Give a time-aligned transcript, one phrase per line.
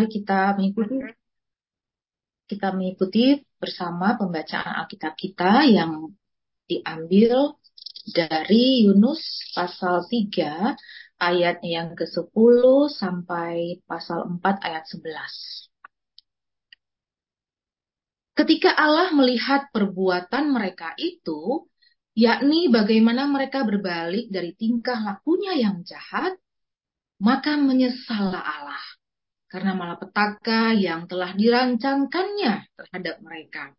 [0.00, 0.96] Mari kita mengikuti.
[2.48, 6.08] Kita mengikuti bersama pembacaan Alkitab kita yang
[6.64, 7.60] diambil
[8.08, 10.72] dari Yunus pasal 3
[11.20, 12.64] ayat yang ke-10
[12.96, 15.68] sampai pasal 4 ayat 11.
[18.40, 21.68] Ketika Allah melihat perbuatan mereka itu,
[22.16, 26.40] yakni bagaimana mereka berbalik dari tingkah lakunya yang jahat,
[27.20, 28.80] maka menyesallah Allah
[29.50, 33.74] karena malapetaka yang telah dirancangkannya terhadap mereka.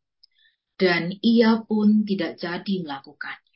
[0.75, 3.51] Dan ia pun tidak jadi melakukannya.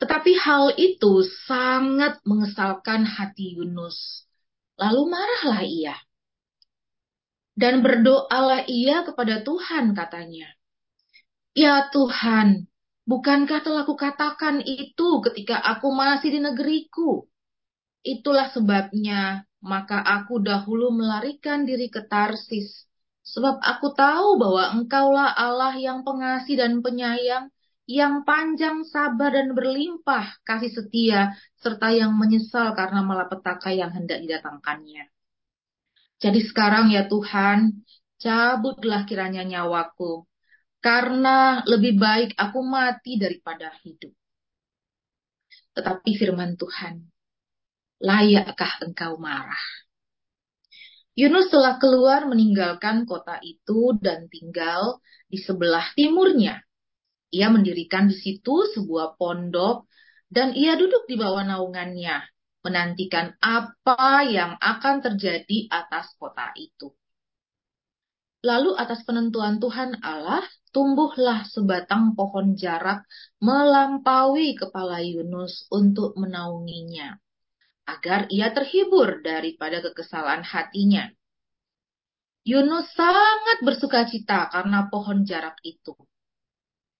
[0.00, 4.24] Tetapi hal itu sangat mengesalkan hati Yunus.
[4.80, 5.96] Lalu marahlah ia.
[7.54, 10.48] Dan berdoalah ia kepada Tuhan katanya.
[11.54, 12.66] Ya Tuhan,
[13.06, 17.30] bukankah telah kukatakan itu ketika aku masih di negeriku?
[18.02, 22.84] Itulah sebabnya maka aku dahulu melarikan diri ke Tarsis,
[23.24, 27.48] sebab aku tahu bahwa engkaulah Allah yang pengasih dan penyayang,
[27.88, 35.08] yang panjang sabar dan berlimpah kasih setia, serta yang menyesal karena malapetaka yang hendak didatangkannya.
[36.20, 37.84] Jadi sekarang ya Tuhan,
[38.20, 40.28] cabutlah kiranya nyawaku,
[40.84, 44.12] karena lebih baik aku mati daripada hidup.
[45.72, 47.13] Tetapi firman Tuhan,
[48.02, 49.64] layakkah engkau marah?
[51.14, 54.98] Yunus telah keluar meninggalkan kota itu dan tinggal
[55.30, 56.58] di sebelah timurnya.
[57.30, 59.86] Ia mendirikan di situ sebuah pondok
[60.26, 62.18] dan ia duduk di bawah naungannya,
[62.66, 66.90] menantikan apa yang akan terjadi atas kota itu.
[68.42, 70.42] Lalu atas penentuan Tuhan Allah,
[70.74, 73.06] tumbuhlah sebatang pohon jarak
[73.38, 77.22] melampaui kepala Yunus untuk menaunginya
[77.84, 81.08] agar ia terhibur daripada kekesalan hatinya.
[82.44, 85.96] Yunus sangat bersuka cita karena pohon jarak itu.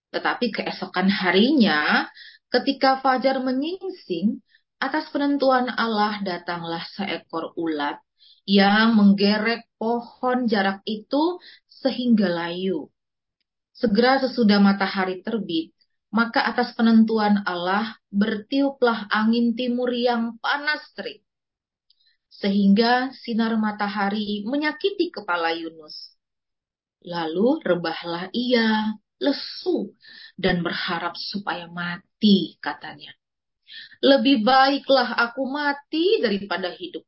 [0.09, 2.09] Tetapi keesokan harinya,
[2.49, 4.41] ketika fajar menyingsing,
[4.81, 8.01] atas penentuan Allah datanglah seekor ulat
[8.47, 11.37] yang menggerek pohon jarak itu
[11.69, 12.89] sehingga layu.
[13.75, 15.74] Segera sesudah matahari terbit,
[16.13, 21.25] maka atas penentuan Allah bertiuplah angin timur yang panas terik.
[22.29, 26.15] Sehingga sinar matahari menyakiti kepala Yunus.
[27.05, 29.93] Lalu rebahlah ia, lesu,
[30.35, 33.13] dan berharap supaya mati, katanya.
[34.03, 37.05] Lebih baiklah aku mati daripada hidup.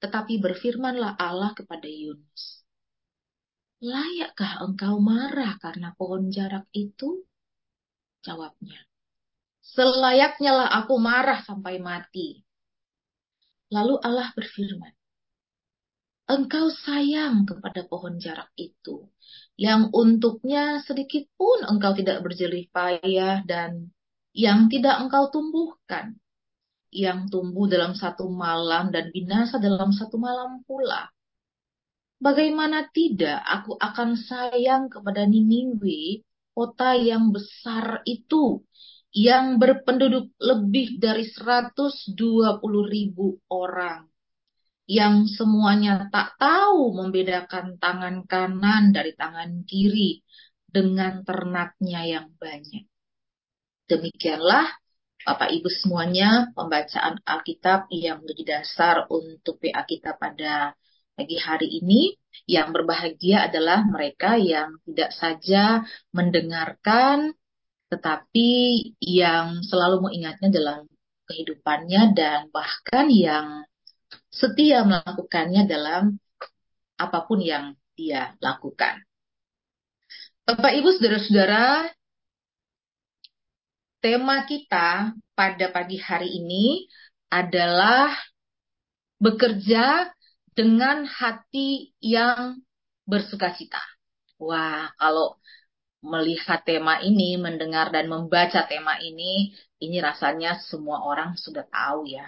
[0.00, 2.64] Tetapi berfirmanlah Allah kepada Yunus.
[3.80, 7.24] Layakkah engkau marah karena pohon jarak itu?
[8.20, 8.80] Jawabnya,
[9.64, 12.44] selayaknya lah aku marah sampai mati.
[13.72, 14.92] Lalu Allah berfirman,
[16.28, 19.08] engkau sayang kepada pohon jarak itu,
[19.56, 23.88] yang untuknya sedikit pun engkau tidak berjelih payah dan
[24.36, 26.18] yang tidak engkau tumbuhkan,
[26.90, 31.08] yang tumbuh dalam satu malam dan binasa dalam satu malam pula.
[32.20, 36.20] Bagaimana tidak aku akan sayang kepada Niniwe
[36.60, 38.60] kota yang besar itu
[39.16, 42.20] yang berpenduduk lebih dari 120
[42.84, 44.04] ribu orang
[44.84, 50.20] yang semuanya tak tahu membedakan tangan kanan dari tangan kiri
[50.68, 52.84] dengan ternaknya yang banyak.
[53.88, 54.68] Demikianlah
[55.20, 60.74] Bapak Ibu semuanya pembacaan Alkitab yang menjadi dasar untuk PA kita pada
[61.20, 62.16] pagi hari ini.
[62.48, 65.84] Yang berbahagia adalah mereka yang tidak saja
[66.16, 67.36] mendengarkan,
[67.92, 68.50] tetapi
[68.98, 70.80] yang selalu mengingatnya dalam
[71.28, 73.68] kehidupannya dan bahkan yang
[74.32, 76.16] setia melakukannya dalam
[76.96, 79.04] apa pun yang dia lakukan.
[80.48, 81.92] Bapak, Ibu, saudara-saudara,
[84.00, 86.88] tema kita pada pagi hari ini
[87.30, 88.10] adalah
[89.20, 90.10] bekerja
[90.54, 92.58] dengan hati yang
[93.06, 93.82] bersuka cita.
[94.40, 95.36] Wah, kalau
[96.00, 99.52] melihat tema ini, mendengar dan membaca tema ini,
[99.84, 102.24] ini rasanya semua orang sudah tahu ya.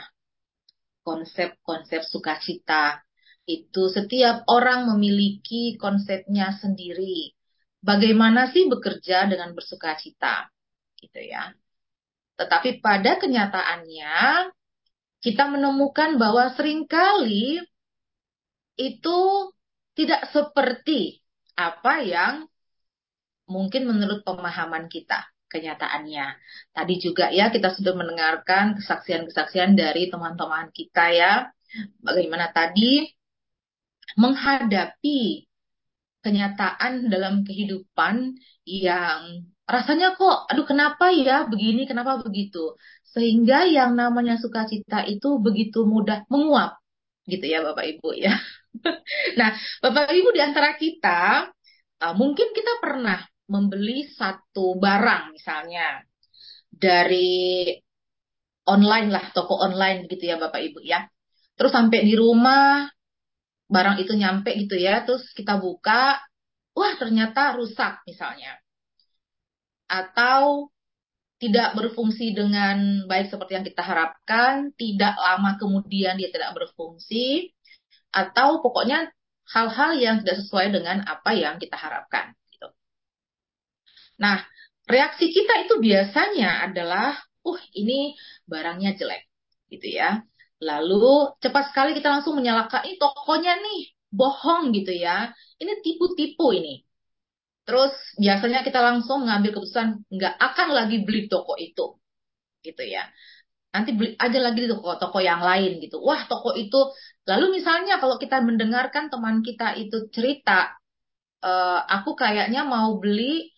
[1.02, 3.00] Konsep-konsep sukacita
[3.48, 7.34] itu setiap orang memiliki konsepnya sendiri.
[7.82, 10.46] Bagaimana sih bekerja dengan bersuka cita?
[10.94, 11.50] Gitu ya.
[12.38, 14.14] Tetapi pada kenyataannya
[15.22, 17.58] kita menemukan bahwa sering kali
[18.76, 19.18] itu
[19.92, 21.20] tidak seperti
[21.56, 22.34] apa yang
[23.50, 26.26] mungkin menurut pemahaman kita kenyataannya.
[26.72, 31.32] Tadi juga ya kita sudah mendengarkan kesaksian-kesaksian dari teman-teman kita ya
[32.00, 33.04] bagaimana tadi
[34.16, 35.44] menghadapi
[36.24, 42.76] kenyataan dalam kehidupan yang rasanya kok, aduh kenapa ya begini, kenapa begitu.
[43.12, 46.78] Sehingga yang namanya sukacita itu begitu mudah menguap.
[47.28, 48.32] Gitu ya Bapak Ibu ya.
[49.40, 49.50] nah,
[49.82, 51.48] Bapak Ibu di antara kita,
[52.02, 56.00] uh, mungkin kita pernah membeli satu barang misalnya
[56.72, 57.68] dari
[58.66, 61.04] online lah, toko online gitu ya Bapak Ibu ya.
[61.58, 62.88] Terus sampai di rumah
[63.72, 66.20] barang itu nyampe gitu ya, terus kita buka,
[66.76, 68.56] wah ternyata rusak misalnya.
[69.88, 70.72] Atau
[71.42, 77.50] tidak berfungsi dengan baik seperti yang kita harapkan, tidak lama kemudian dia tidak berfungsi,
[78.12, 79.08] atau pokoknya
[79.50, 82.36] hal-hal yang tidak sesuai dengan apa yang kita harapkan.
[82.52, 82.68] Gitu.
[84.20, 84.44] Nah,
[84.86, 88.14] reaksi kita itu biasanya adalah, uh ini
[88.46, 89.26] barangnya jelek,
[89.72, 90.22] gitu ya.
[90.62, 93.80] Lalu cepat sekali kita langsung menyalahkan, ini tokonya nih
[94.12, 96.84] bohong gitu ya, ini tipu-tipu ini.
[97.66, 101.98] Terus biasanya kita langsung mengambil keputusan nggak akan lagi beli toko itu,
[102.62, 103.08] gitu ya.
[103.72, 105.96] Nanti beli aja lagi di toko-toko yang lain gitu.
[106.04, 106.92] Wah toko itu.
[107.24, 110.76] Lalu misalnya kalau kita mendengarkan teman kita itu cerita,
[111.40, 111.52] e,
[111.88, 113.48] aku kayaknya mau beli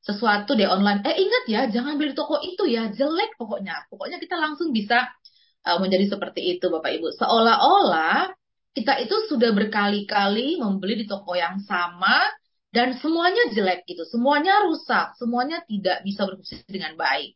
[0.00, 1.04] sesuatu deh online.
[1.04, 3.84] Eh ingat ya, jangan beli toko itu ya, jelek pokoknya.
[3.92, 5.04] Pokoknya kita langsung bisa
[5.68, 7.08] uh, menjadi seperti itu Bapak Ibu.
[7.18, 8.32] Seolah-olah
[8.76, 12.24] kita itu sudah berkali-kali membeli di toko yang sama
[12.70, 17.34] dan semuanya jelek gitu, semuanya rusak, semuanya tidak bisa berfungsi dengan baik.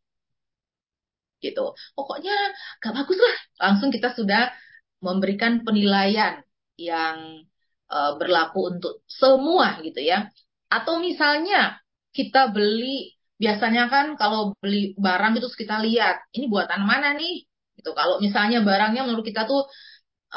[1.42, 1.64] Gitu.
[1.98, 2.34] Pokoknya
[2.78, 3.36] gak bagus lah.
[3.68, 4.54] Langsung kita sudah
[5.02, 6.38] memberikan penilaian
[6.78, 7.42] yang
[7.90, 10.30] uh, berlaku untuk semua gitu ya.
[10.70, 11.82] Atau misalnya
[12.14, 13.12] kita beli
[13.42, 17.42] biasanya kan kalau beli barang itu kita lihat ini buatan mana nih
[17.76, 17.90] gitu.
[17.98, 19.66] Kalau misalnya barangnya menurut kita tuh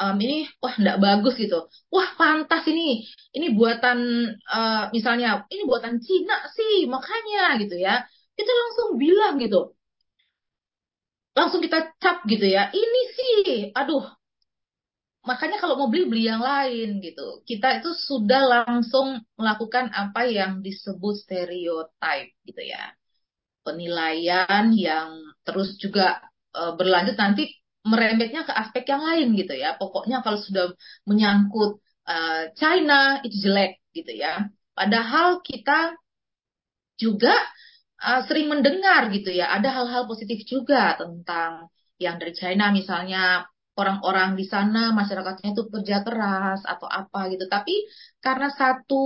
[0.00, 1.70] um, ini wah enggak bagus gitu.
[1.94, 3.06] Wah pantas ini.
[3.32, 3.98] Ini buatan
[4.50, 8.04] uh, misalnya ini buatan Cina sih makanya gitu ya.
[8.36, 9.72] Kita langsung bilang gitu.
[11.36, 12.72] Langsung kita cap gitu ya.
[12.72, 13.36] Ini sih
[13.76, 14.04] aduh
[15.26, 17.42] makanya kalau mau beli beli yang lain gitu.
[17.42, 22.94] Kita itu sudah langsung melakukan apa yang disebut stereotype gitu ya.
[23.66, 26.22] Penilaian yang terus juga
[26.54, 27.50] uh, berlanjut nanti
[27.82, 29.74] merembetnya ke aspek yang lain gitu ya.
[29.74, 30.70] Pokoknya kalau sudah
[31.04, 34.46] menyangkut uh, China itu jelek gitu ya.
[34.78, 35.98] Padahal kita
[36.96, 37.34] juga
[38.00, 44.36] uh, sering mendengar gitu ya, ada hal-hal positif juga tentang yang dari China misalnya orang-orang
[44.36, 47.44] di sana masyarakatnya itu kerja keras atau apa gitu.
[47.48, 47.74] Tapi
[48.24, 49.04] karena satu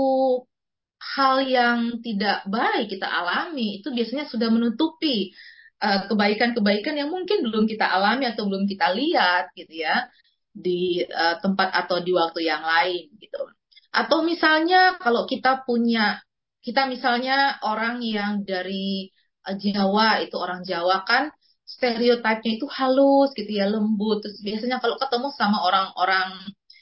[1.00, 5.32] hal yang tidak baik kita alami itu biasanya sudah menutupi
[5.81, 10.12] Eh, kebaikan-kebaikan yang mungkin belum kita alami atau belum kita lihat gitu ya
[10.52, 13.48] di uh, tempat atau di waktu yang lain gitu.
[13.88, 16.20] Atau misalnya kalau kita punya
[16.60, 19.08] kita misalnya orang yang dari
[19.48, 21.32] uh, Jawa itu orang Jawa kan
[21.64, 24.22] stereotipnya itu halus gitu ya lembut.
[24.24, 26.28] Terus biasanya kalau ketemu sama orang-orang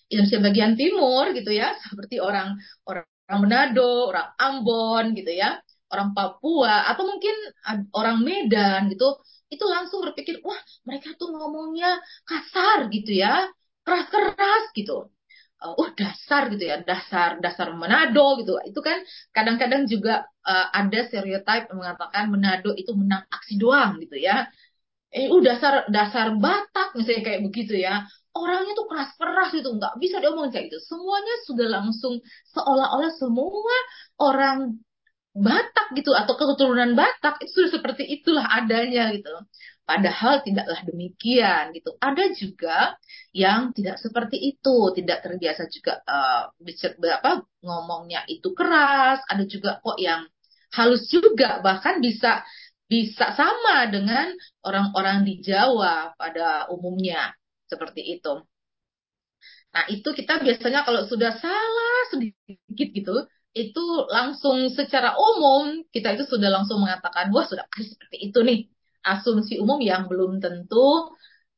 [0.08, 2.56] Indonesia bagian timur gitu ya seperti orang
[2.88, 5.60] orang Manado, orang Ambon gitu ya
[5.92, 7.34] orang Papua atau mungkin
[7.96, 11.96] orang Medan gitu itu langsung berpikir wah mereka tuh ngomongnya
[12.28, 13.48] kasar gitu ya
[13.84, 15.08] keras-keras gitu
[15.62, 18.59] uh, oh dasar gitu ya dasar dasar Manado gitu.
[18.66, 19.02] Itu kan
[19.35, 24.47] kadang-kadang juga uh, ada stereotip mengatakan Manado itu menang aksi doang gitu ya.
[25.11, 28.06] Eh uh, dasar dasar Batak misalnya kayak begitu ya.
[28.38, 30.78] Orangnya tuh keras-keras gitu nggak bisa diomongin kayak gitu.
[30.85, 32.14] Semuanya sudah langsung
[32.54, 33.76] seolah-olah semua
[34.23, 34.78] orang
[35.38, 39.30] Batak gitu atau keturunan Batak itu sudah seperti itulah adanya gitu.
[39.88, 41.97] Padahal tidaklah demikian gitu.
[41.97, 42.92] Ada juga
[43.33, 46.52] yang tidak seperti itu, tidak terbiasa juga uh,
[47.16, 47.30] apa
[47.64, 49.25] ngomongnya itu keras.
[49.25, 50.28] Ada juga kok yang
[50.76, 52.45] halus juga, bahkan bisa
[52.85, 54.28] bisa sama dengan
[54.61, 57.33] orang-orang di Jawa pada umumnya
[57.64, 58.45] seperti itu.
[59.73, 63.25] Nah, itu kita biasanya kalau sudah salah sedikit gitu,
[63.57, 68.59] itu langsung secara umum kita itu sudah langsung mengatakan wah sudah seperti itu nih
[69.17, 71.12] asumsi umum yang belum tentu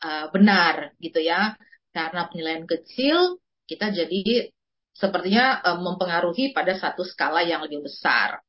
[0.04, 1.56] uh, benar gitu ya.
[1.90, 4.50] Karena penilaian kecil kita jadi
[4.94, 8.42] sepertinya uh, mempengaruhi pada satu skala yang lebih besar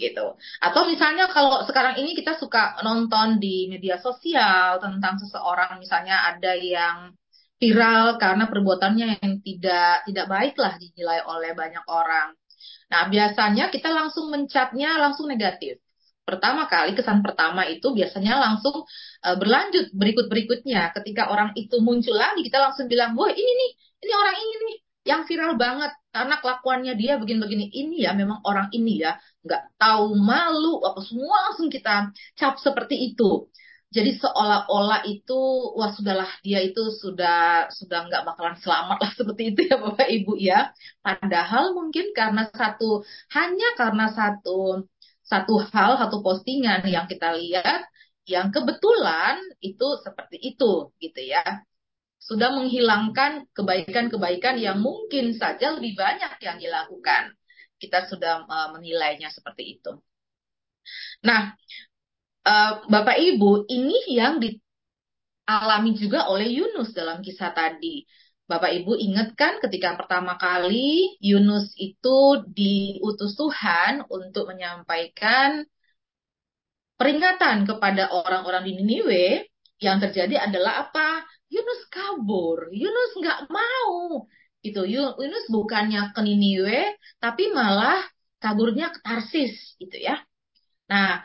[0.00, 0.40] gitu.
[0.64, 6.56] Atau misalnya kalau sekarang ini kita suka nonton di media sosial tentang seseorang misalnya ada
[6.56, 7.12] yang
[7.60, 12.32] viral karena perbuatannya yang tidak tidak baik lah dinilai oleh banyak orang.
[12.90, 15.78] Nah, biasanya kita langsung mencapnya langsung negatif.
[16.30, 18.86] Pertama kali kesan pertama itu biasanya langsung
[19.26, 23.70] uh, berlanjut berikut berikutnya ketika orang itu muncul lagi kita langsung bilang wah ini nih
[24.06, 25.92] ini orang ini nih yang viral banget.
[26.10, 27.70] Karena kelakuannya dia begini-begini.
[27.70, 33.14] Ini ya memang orang ini ya nggak tahu malu apa semua langsung kita cap seperti
[33.14, 33.48] itu.
[33.90, 35.40] Jadi seolah-olah itu
[35.74, 40.32] wah sudahlah dia itu sudah sudah nggak bakalan selamat lah seperti itu ya bapak ibu
[40.38, 40.70] ya.
[41.02, 43.02] Padahal mungkin karena satu
[43.34, 44.86] hanya karena satu
[45.30, 47.86] satu hal satu postingan yang kita lihat
[48.26, 51.62] yang kebetulan itu seperti itu gitu ya.
[52.20, 57.32] Sudah menghilangkan kebaikan-kebaikan yang mungkin saja lebih banyak yang dilakukan.
[57.80, 59.94] Kita sudah uh, menilainya seperti itu.
[61.22, 61.54] Nah
[62.44, 68.04] uh, Bapak Ibu, ini yang dialami juga oleh Yunus dalam kisah tadi.
[68.50, 75.62] Bapak Ibu ingat kan ketika pertama kali Yunus itu diutus Tuhan untuk menyampaikan
[76.98, 79.26] peringatan kepada orang-orang di Niniwe,
[79.78, 81.22] yang terjadi adalah apa?
[81.46, 84.26] Yunus kabur, Yunus nggak mau.
[84.66, 88.02] Itu Yunus bukannya ke Niniwe, tapi malah
[88.42, 90.18] kaburnya ke Tarsis, gitu ya.
[90.90, 91.22] Nah,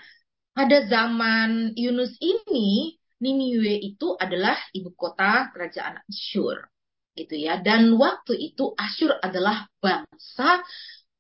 [0.54, 6.75] pada zaman Yunus ini, Niniwe itu adalah ibu kota kerajaan Asyur.
[7.16, 7.64] Gitu ya.
[7.64, 10.62] Dan waktu itu Asyur adalah bangsa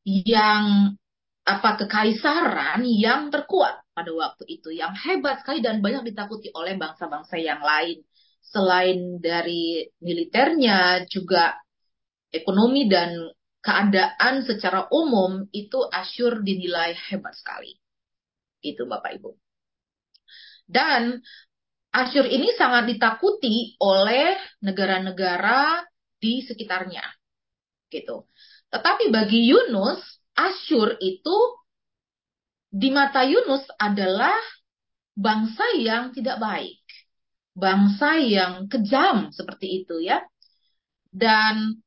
[0.03, 0.93] yang
[1.45, 7.39] apa kekaisaran yang terkuat pada waktu itu, yang hebat sekali dan banyak ditakuti oleh bangsa-bangsa
[7.39, 8.03] yang lain.
[8.45, 11.55] Selain dari militernya, juga
[12.29, 13.31] ekonomi dan
[13.63, 17.73] keadaan secara umum itu Asyur dinilai hebat sekali.
[18.61, 19.31] Itu Bapak Ibu.
[20.65, 21.21] Dan
[21.95, 25.79] Asyur ini sangat ditakuti oleh negara-negara
[26.19, 27.07] di sekitarnya.
[27.87, 28.27] Gitu.
[28.67, 30.03] Tetapi bagi Yunus,
[30.35, 31.37] Asyur itu
[32.67, 34.35] di mata Yunus adalah
[35.15, 36.83] bangsa yang tidak baik.
[37.55, 40.19] Bangsa yang kejam seperti itu ya.
[41.07, 41.79] Dan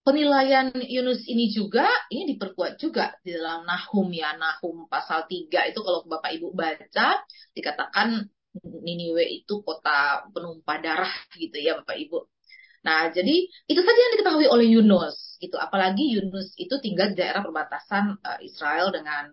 [0.00, 5.80] penilaian Yunus ini juga ini diperkuat juga di dalam Nahum ya Nahum pasal 3 itu
[5.84, 7.20] kalau Bapak Ibu baca
[7.52, 8.24] dikatakan
[8.58, 12.18] Niniwe itu kota penumpah darah gitu ya Bapak Ibu.
[12.80, 13.34] Nah, jadi
[13.68, 15.56] itu saja yang diketahui oleh Yunus gitu.
[15.60, 19.30] Apalagi Yunus itu tinggal di daerah perbatasan uh, Israel dengan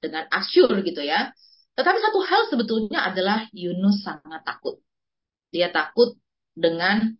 [0.00, 1.30] dengan Asyur gitu ya.
[1.76, 4.80] Tetapi satu hal sebetulnya adalah Yunus sangat takut.
[5.52, 6.16] Dia takut
[6.56, 7.12] dengan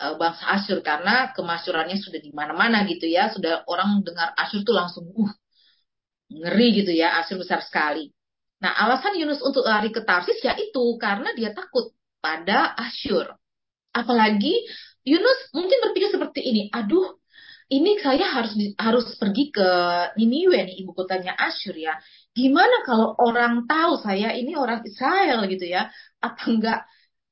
[0.00, 3.28] uh, bangsa Asyur karena kemasyurannya sudah di mana-mana gitu ya.
[3.28, 5.32] Sudah orang dengar Asyur tuh langsung uh
[6.28, 8.12] ngeri gitu ya, Asyur besar sekali.
[8.58, 13.30] Nah, alasan Yunus untuk lari ke Tarsis ya itu karena dia takut pada Asyur.
[13.94, 14.54] Apalagi
[15.06, 17.18] Yunus mungkin berpikir seperti ini, aduh,
[17.68, 19.68] ini saya harus harus pergi ke
[20.18, 21.94] Niniwe nih ibu kotanya Asyur ya.
[22.34, 25.86] Gimana kalau orang tahu saya ini orang Israel gitu ya?
[26.18, 26.78] Apa enggak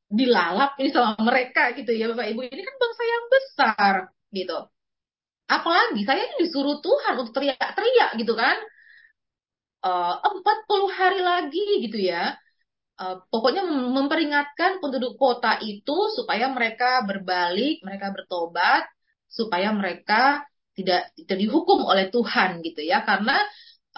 [0.06, 2.40] dilalap ini sama mereka gitu ya Bapak Ibu.
[2.46, 3.94] Ini kan bangsa yang besar
[4.30, 4.58] gitu.
[5.46, 8.56] Apalagi saya ini disuruh Tuhan untuk teriak-teriak gitu kan.
[9.86, 12.34] Eh, empat puluh hari lagi gitu ya.
[12.96, 18.88] Uh, pokoknya memperingatkan penduduk kota itu supaya mereka berbalik, mereka bertobat,
[19.28, 23.04] supaya mereka tidak tidak dihukum oleh Tuhan gitu ya.
[23.04, 23.36] Karena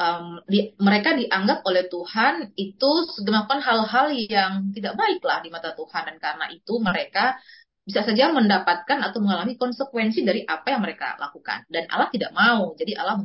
[0.02, 2.90] um, di, mereka dianggap oleh Tuhan itu
[3.22, 7.38] melakukan hal-hal yang tidak baiklah di mata Tuhan dan karena itu mereka
[7.86, 12.74] bisa saja mendapatkan atau mengalami konsekuensi dari apa yang mereka lakukan dan Allah tidak mau
[12.76, 13.16] jadi Allah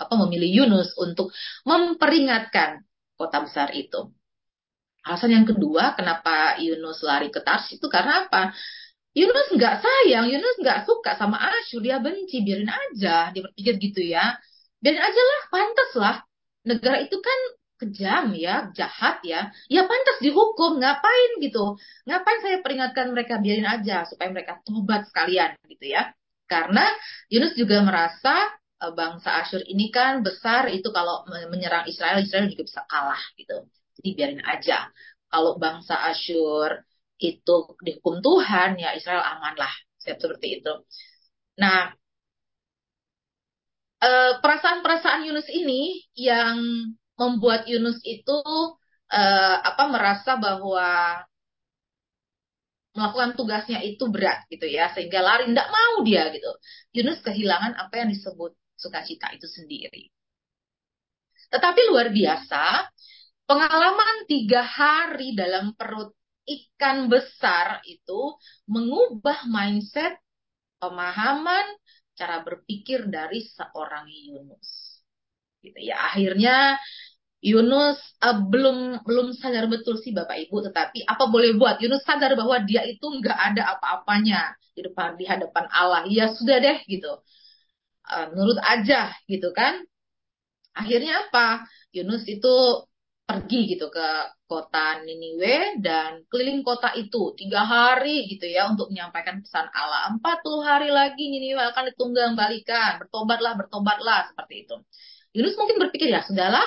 [0.00, 1.28] apa memilih Yunus untuk
[1.68, 2.80] memperingatkan
[3.20, 4.08] kota besar itu
[5.04, 8.56] alasan yang kedua kenapa Yunus lari ke Tars itu karena apa
[9.12, 14.00] Yunus nggak sayang Yunus nggak suka sama Asyur dia benci biarin aja dia berpikir gitu
[14.04, 14.40] ya
[14.80, 16.16] dan aja lah, pantas lah.
[16.64, 17.38] Negara itu kan
[17.80, 19.52] kejam ya, jahat ya.
[19.68, 21.76] Ya pantas dihukum, ngapain gitu.
[22.08, 26.12] Ngapain saya peringatkan mereka, biarin aja supaya mereka tobat sekalian gitu ya.
[26.48, 26.84] Karena
[27.28, 28.34] Yunus juga merasa
[28.80, 33.56] bangsa Asyur ini kan besar itu kalau menyerang Israel, Israel juga bisa kalah gitu.
[34.00, 34.88] Jadi biarin aja.
[35.30, 36.70] Kalau bangsa Asyur
[37.20, 39.74] itu dihukum Tuhan, ya Israel aman lah.
[40.00, 40.72] Seperti itu.
[41.60, 41.92] Nah,
[44.00, 46.56] Eh, perasaan-perasaan Yunus ini yang
[47.20, 48.32] membuat Yunus itu
[49.12, 51.20] uh, apa merasa bahwa
[52.96, 56.48] melakukan tugasnya itu berat gitu ya sehingga lari tidak mau dia gitu
[56.96, 60.08] Yunus kehilangan apa yang disebut sukacita itu sendiri
[61.52, 62.88] tetapi luar biasa
[63.44, 66.14] pengalaman tiga hari dalam perut
[66.46, 68.34] ikan besar itu
[68.70, 70.18] mengubah mindset
[70.80, 71.66] pemahaman
[72.18, 75.00] cara berpikir dari seorang Yunus.
[75.64, 76.12] Gitu ya.
[76.12, 76.76] Akhirnya
[77.40, 81.80] Yunus uh, belum belum sadar betul sih Bapak Ibu, tetapi apa boleh buat?
[81.80, 86.04] Yunus sadar bahwa dia itu nggak ada apa-apanya di depan di hadapan Allah.
[86.08, 87.08] Ya sudah deh gitu.
[88.00, 89.78] Uh, menurut aja gitu kan.
[90.74, 91.62] Akhirnya apa?
[91.94, 92.54] Yunus itu
[93.22, 94.08] pergi gitu ke
[94.50, 100.10] kota Niniwe dan keliling kota itu tiga hari gitu ya untuk menyampaikan pesan Allah.
[100.10, 102.98] Empat puluh hari lagi Niniwe akan ditunggang balikan.
[102.98, 104.74] Bertobatlah, bertobatlah seperti itu.
[105.38, 106.66] Yunus mungkin berpikir ya sudahlah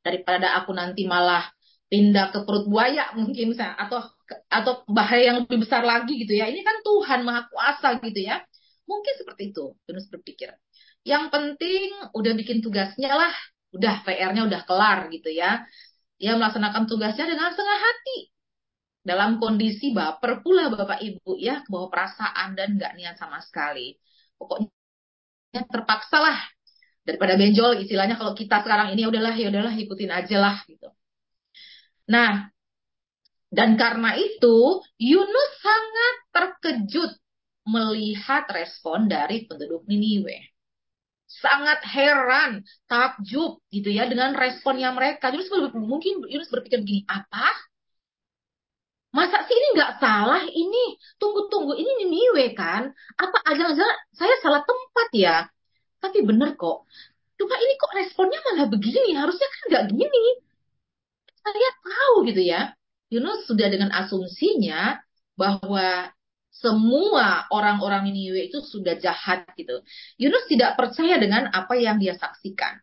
[0.00, 1.44] daripada aku nanti malah
[1.92, 4.08] pindah ke perut buaya mungkin misalnya atau
[4.48, 6.48] atau bahaya yang lebih besar lagi gitu ya.
[6.48, 8.40] Ini kan Tuhan Maha Kuasa gitu ya.
[8.88, 10.56] Mungkin seperti itu Yunus berpikir.
[11.08, 13.34] Yang penting udah bikin tugasnya lah,
[13.72, 15.64] udah PR-nya udah kelar gitu ya
[16.18, 18.18] ia melaksanakan tugasnya dengan setengah hati.
[19.06, 23.94] Dalam kondisi baper pula Bapak Ibu ya, bawah perasaan dan nggak niat sama sekali.
[24.36, 26.38] Pokoknya terpaksa lah
[27.06, 30.90] daripada benjol istilahnya kalau kita sekarang ini ya udahlah ya udahlah ikutin aja lah gitu.
[32.12, 32.52] Nah,
[33.48, 37.16] dan karena itu Yunus sangat terkejut
[37.64, 40.57] melihat respon dari penduduk Niniwe
[41.42, 45.30] sangat heran, takjub gitu ya dengan responnya mereka.
[45.30, 47.46] Yunus mungkin Yunus berpikir begini, apa?
[49.08, 50.44] Masa sih ini nggak salah?
[50.44, 50.82] Ini
[51.16, 52.92] tunggu-tunggu ini Niniwe kan?
[53.16, 55.36] Apa aja-aja saya salah tempat ya?
[55.98, 56.84] Tapi bener kok.
[57.38, 59.16] Cuma ini kok responnya malah begini?
[59.16, 60.24] Harusnya kan nggak gini.
[61.40, 62.76] Saya tahu gitu ya.
[63.08, 65.00] Yunus sudah dengan asumsinya
[65.32, 66.12] bahwa
[66.58, 69.78] semua orang-orang Niniwe itu sudah jahat gitu.
[70.18, 72.82] Yunus tidak percaya dengan apa yang dia saksikan.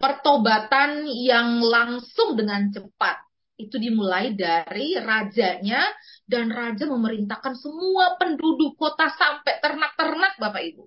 [0.00, 3.20] Pertobatan yang langsung dengan cepat
[3.60, 5.84] itu dimulai dari rajanya
[6.24, 10.84] dan raja memerintahkan semua penduduk kota sampai ternak-ternak Bapak Ibu.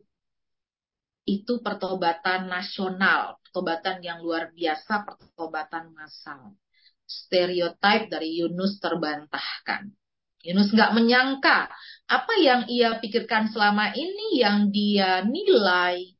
[1.29, 6.57] Itu pertobatan nasional, pertobatan yang luar biasa, pertobatan massal.
[7.05, 10.02] Stereotip dari Yunus terbantahkan.
[10.43, 11.71] Yunus nggak menyangka
[12.11, 16.11] apa yang ia pikirkan selama ini, yang dia nilai,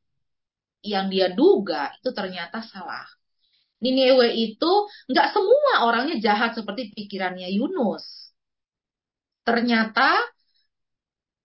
[0.80, 3.04] yang dia duga itu ternyata salah.
[3.84, 4.72] Ninewe itu
[5.12, 8.32] nggak semua orangnya jahat seperti pikirannya Yunus.
[9.44, 10.24] Ternyata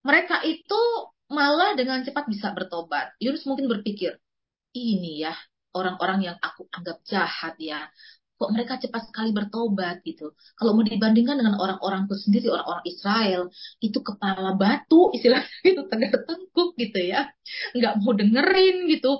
[0.08, 0.80] mereka itu
[1.28, 3.12] malah dengan cepat bisa bertobat.
[3.20, 4.16] Yunus mungkin berpikir,
[4.72, 5.36] ini ya
[5.76, 7.86] orang-orang yang aku anggap jahat ya
[8.40, 10.32] kok mereka cepat sekali bertobat gitu.
[10.56, 13.42] Kalau mau dibandingkan dengan orang-orangku sendiri, orang-orang Israel,
[13.84, 17.28] itu kepala batu istilahnya itu tegak tengkuk gitu ya.
[17.76, 19.20] Nggak mau dengerin gitu.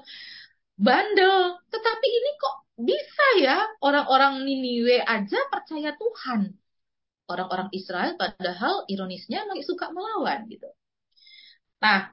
[0.80, 1.60] Bandel.
[1.68, 6.56] Tetapi ini kok bisa ya orang-orang Niniwe aja percaya Tuhan.
[7.30, 10.66] Orang-orang Israel padahal ironisnya suka melawan gitu.
[11.84, 12.12] Nah,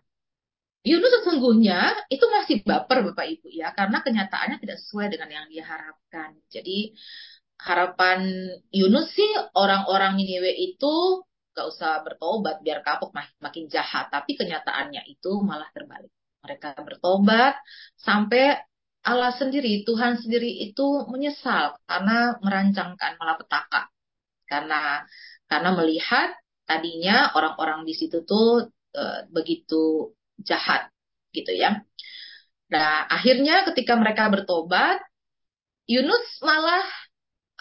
[0.87, 5.65] Yunus sesungguhnya itu masih baper Bapak Ibu ya karena kenyataannya tidak sesuai dengan yang dia
[5.67, 6.39] harapkan.
[6.47, 6.95] Jadi
[7.59, 8.21] harapan
[8.71, 15.41] Yunus sih orang-orang Niniwe itu gak usah bertobat biar kapok makin jahat, tapi kenyataannya itu
[15.41, 16.13] malah terbalik.
[16.45, 17.57] Mereka bertobat
[17.97, 18.61] sampai
[19.07, 23.89] Allah sendiri, Tuhan sendiri itu menyesal karena merancangkan malapetaka.
[24.47, 25.03] Karena
[25.51, 26.35] karena melihat
[26.67, 30.93] tadinya orang-orang di situ tuh e, begitu jahat
[31.33, 31.85] gitu ya.
[32.73, 34.99] Nah, akhirnya ketika mereka bertobat,
[35.87, 36.83] Yunus malah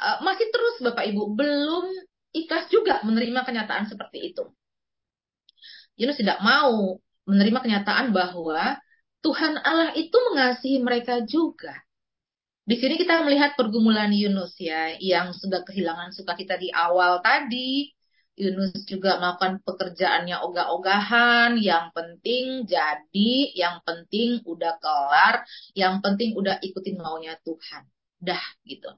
[0.01, 1.85] uh, masih terus Bapak Ibu belum
[2.33, 4.43] ikhlas juga menerima kenyataan seperti itu.
[5.95, 8.75] Yunus tidak mau menerima kenyataan bahwa
[9.23, 11.73] Tuhan Allah itu mengasihi mereka juga.
[12.65, 17.93] Di sini kita melihat pergumulan Yunus ya, yang sudah kehilangan sukacita di awal tadi,
[18.35, 26.59] Yunus juga melakukan pekerjaannya ogah-ogahan, yang penting jadi, yang penting udah kelar, yang penting udah
[26.59, 27.83] ikutin maunya Tuhan.
[28.19, 28.91] Dah gitu.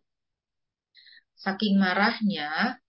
[1.38, 2.82] Saking marahnya,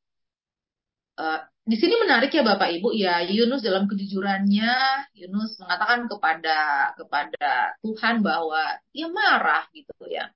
[1.21, 4.73] uh, di sini menarik ya Bapak Ibu ya Yunus dalam kejujurannya
[5.13, 6.57] Yunus mengatakan kepada
[6.97, 10.33] kepada Tuhan bahwa dia marah gitu ya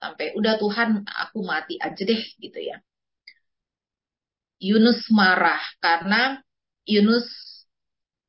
[0.00, 2.80] sampai udah Tuhan aku mati aja deh gitu ya
[4.64, 6.40] Yunus marah karena
[6.88, 7.26] Yunus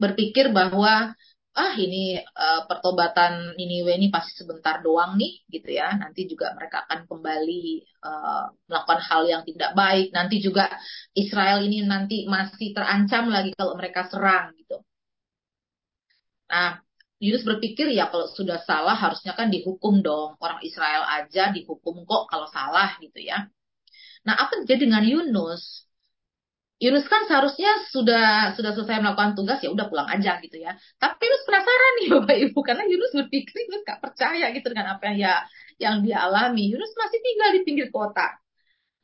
[0.01, 1.15] berpikir bahwa
[1.55, 5.95] ah ini uh, pertobatan Niniwe ini pasti sebentar doang nih gitu ya.
[5.95, 7.63] Nanti juga mereka akan kembali
[8.03, 10.11] uh, melakukan hal yang tidak baik.
[10.11, 10.67] Nanti juga
[11.15, 14.83] Israel ini nanti masih terancam lagi kalau mereka serang gitu.
[16.51, 16.83] Nah
[17.23, 20.35] Yunus berpikir ya kalau sudah salah harusnya kan dihukum dong.
[20.43, 23.47] Orang Israel aja dihukum kok kalau salah gitu ya.
[24.27, 25.87] Nah apa terjadi dengan Yunus
[26.75, 30.75] Yunus kan seharusnya sudah sudah selesai melakukan tugas ya udah pulang aja gitu ya.
[30.99, 35.03] Tapi Yunus penasaran nih Bapak Ibu karena Yunus berpikir Yunus gak percaya gitu dengan apa
[35.11, 35.33] yang ya
[35.79, 36.67] yang dia alami.
[36.75, 38.35] Yunus masih tinggal di pinggir kota.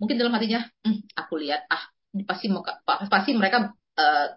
[0.01, 1.83] Mungkin dalam hatinya, hm, aku lihat ah
[2.27, 2.63] pasti mau
[3.07, 4.27] pasti mereka uh,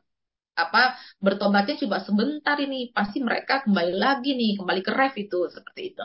[0.55, 5.83] apa bertobatnya coba sebentar ini pasti mereka kembali lagi nih kembali ke ref itu seperti
[5.94, 6.05] itu.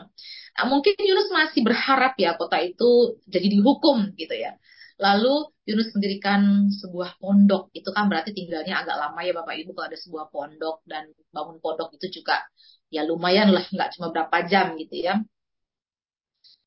[0.58, 4.58] Nah, mungkin Yunus masih berharap ya kota itu jadi dihukum gitu ya.
[5.00, 7.72] Lalu Yunus mendirikan sebuah pondok.
[7.72, 11.56] Itu kan berarti tinggalnya agak lama ya Bapak Ibu kalau ada sebuah pondok dan bangun
[11.64, 12.44] pondok itu juga
[12.92, 15.14] ya lumayan lah nggak cuma berapa jam gitu ya.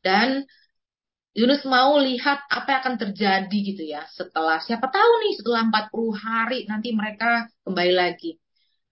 [0.04, 0.44] Dan
[1.34, 6.14] Yunus mau lihat apa yang akan terjadi gitu ya setelah siapa tahu nih setelah 40
[6.14, 8.38] hari nanti mereka kembali lagi.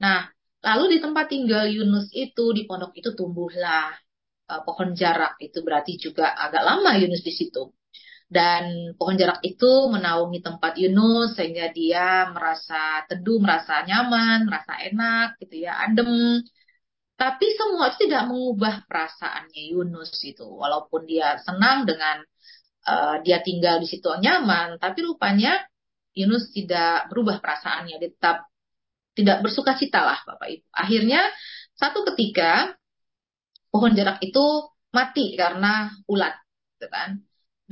[0.01, 0.25] Nah,
[0.65, 3.93] lalu di tempat tinggal Yunus itu di pondok itu tumbuhlah
[4.49, 7.69] uh, pohon jarak itu berarti juga agak lama Yunus di situ.
[8.31, 15.35] Dan pohon jarak itu menaungi tempat Yunus sehingga dia merasa teduh, merasa nyaman, merasa enak
[15.43, 16.39] gitu ya, adem.
[17.19, 20.47] Tapi semua itu tidak mengubah perasaannya Yunus itu.
[20.47, 22.23] Walaupun dia senang dengan
[22.87, 25.59] uh, dia tinggal di situ nyaman, tapi rupanya
[26.15, 28.47] Yunus tidak berubah perasaannya, dia tetap
[29.11, 30.65] tidak bersuka cita lah Bapak Ibu.
[30.71, 31.21] Akhirnya
[31.75, 32.79] satu ketika
[33.71, 36.35] pohon jarak itu mati karena ulat,
[36.79, 37.19] gitu kan.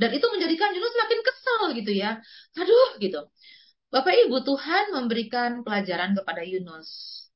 [0.00, 2.10] Dan itu menjadikan Yunus makin kesal gitu ya.
[2.56, 3.20] Aduh gitu.
[3.92, 6.88] Bapak Ibu Tuhan memberikan pelajaran kepada Yunus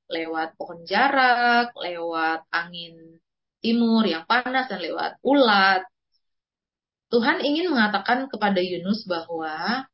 [0.09, 3.21] lewat pohon jarak, lewat angin
[3.61, 5.85] timur yang panas dan lewat ulat.
[7.13, 9.85] Tuhan ingin mengatakan kepada Yunus bahwa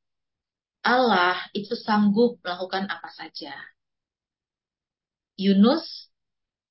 [0.81, 3.53] Allah itu sanggup melakukan apa saja.
[5.37, 6.09] Yunus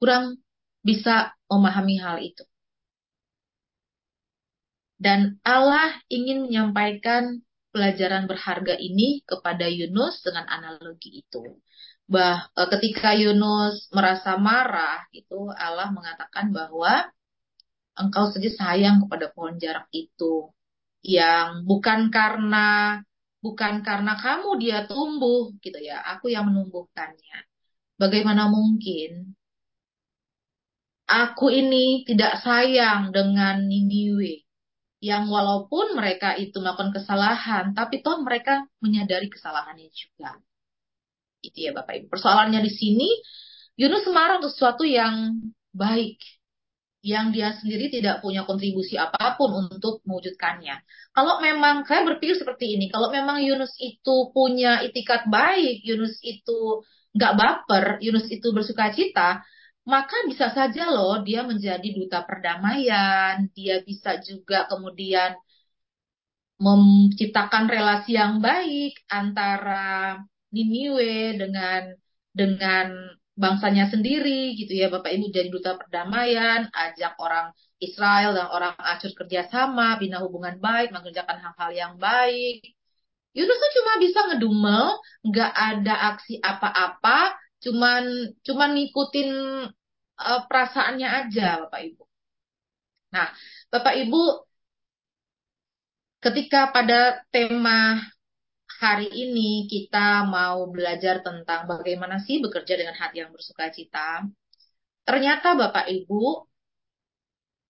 [0.02, 0.42] kurang
[0.82, 2.44] bisa memahami hal itu.
[5.00, 7.40] Dan Allah ingin menyampaikan
[7.72, 11.56] pelajaran berharga ini kepada Yunus dengan analogi itu.
[12.10, 17.08] Bah, e, ketika Yunus merasa marah, itu Allah mengatakan bahwa
[17.96, 20.52] engkau saja sayang kepada pohon jarak itu,
[21.06, 23.00] yang bukan karena
[23.40, 27.48] bukan karena kamu dia tumbuh gitu ya, aku yang menumbuhkannya.
[27.96, 29.32] Bagaimana mungkin
[31.08, 34.49] aku ini tidak sayang dengan Niniwe
[35.00, 40.36] yang walaupun mereka itu melakukan kesalahan, tapi toh mereka menyadari kesalahannya juga.
[41.40, 42.06] Itu ya Bapak Ibu.
[42.12, 43.08] Persoalannya di sini,
[43.80, 45.40] Yunus marah untuk sesuatu yang
[45.72, 46.20] baik,
[47.00, 50.84] yang dia sendiri tidak punya kontribusi apa pun untuk mewujudkannya.
[51.16, 56.84] Kalau memang saya berpikir seperti ini, kalau memang Yunus itu punya itikat baik, Yunus itu
[57.16, 59.40] nggak baper, Yunus itu bersuka cita,
[59.94, 65.32] maka bisa saja loh dia menjadi duta perdamaian, dia bisa juga kemudian
[66.66, 70.20] menciptakan relasi yang baik antara
[70.54, 71.82] Niniwe dengan
[72.40, 72.88] dengan
[73.40, 79.16] bangsanya sendiri gitu ya Bapak Ibu jadi duta perdamaian, ajak orang Israel dan orang Asyur
[79.16, 82.76] kerjasama, bina hubungan baik, mengerjakan hal-hal yang baik.
[83.32, 84.86] Yunus tuh cuma bisa ngedumel,
[85.24, 88.04] nggak ada aksi apa-apa, cuman
[88.44, 89.30] cuman ngikutin
[90.20, 92.04] uh, perasaannya aja Bapak Ibu.
[93.16, 93.28] Nah,
[93.72, 94.22] Bapak Ibu
[96.20, 97.98] ketika pada tema
[98.80, 104.24] hari ini kita mau belajar tentang bagaimana sih bekerja dengan hati yang bersuka cita.
[105.08, 106.46] Ternyata Bapak Ibu,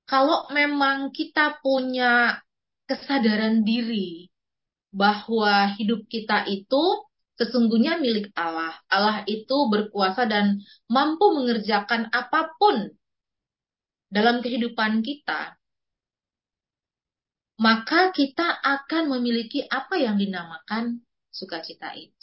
[0.09, 2.41] kalau memang kita punya
[2.89, 4.27] kesadaran diri
[4.89, 7.08] bahwa hidup kita itu
[7.39, 8.75] sesungguhnya milik Allah.
[8.91, 10.59] Allah itu berkuasa dan
[10.91, 12.91] mampu mengerjakan apa pun
[14.11, 15.55] dalam kehidupan kita.
[17.59, 20.99] Maka kita akan memiliki apa yang dinamakan
[21.31, 22.15] sukacita itu.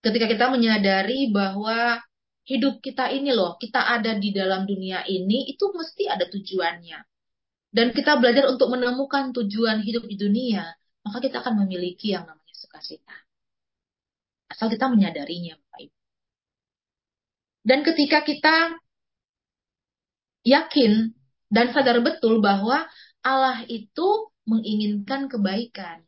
[0.00, 2.00] Ketika kita menyadari bahwa
[2.48, 7.04] hidup kita ini loh, kita ada di dalam dunia ini, itu mesti ada tujuannya.
[7.68, 10.64] Dan kita belajar untuk menemukan tujuan hidup di dunia,
[11.04, 13.29] maka kita akan memiliki yang namanya sukacita
[14.50, 15.96] asal kita menyadarinya, Bapak Ibu.
[17.60, 18.56] Dan ketika kita
[20.42, 21.14] yakin
[21.52, 22.88] dan sadar betul bahwa
[23.22, 26.02] Allah itu menginginkan kebaikan.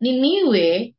[0.00, 0.94] Niniwe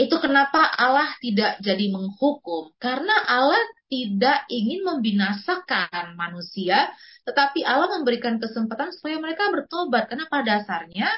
[0.00, 2.72] itu kenapa Allah tidak jadi menghukum?
[2.80, 3.60] Karena Allah
[3.92, 6.88] tidak ingin membinasakan manusia,
[7.28, 10.08] tetapi Allah memberikan kesempatan supaya mereka bertobat.
[10.08, 11.08] Karena pada dasarnya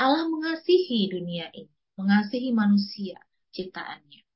[0.00, 3.22] Allah mengasihi dunia ini mengasihi manusia
[3.54, 4.26] ciptaannya.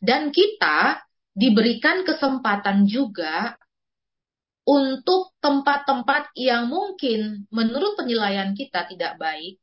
[0.00, 1.04] Dan kita
[1.36, 3.54] diberikan kesempatan juga
[4.68, 9.56] untuk tempat-tempat yang mungkin menurut penilaian kita tidak baik,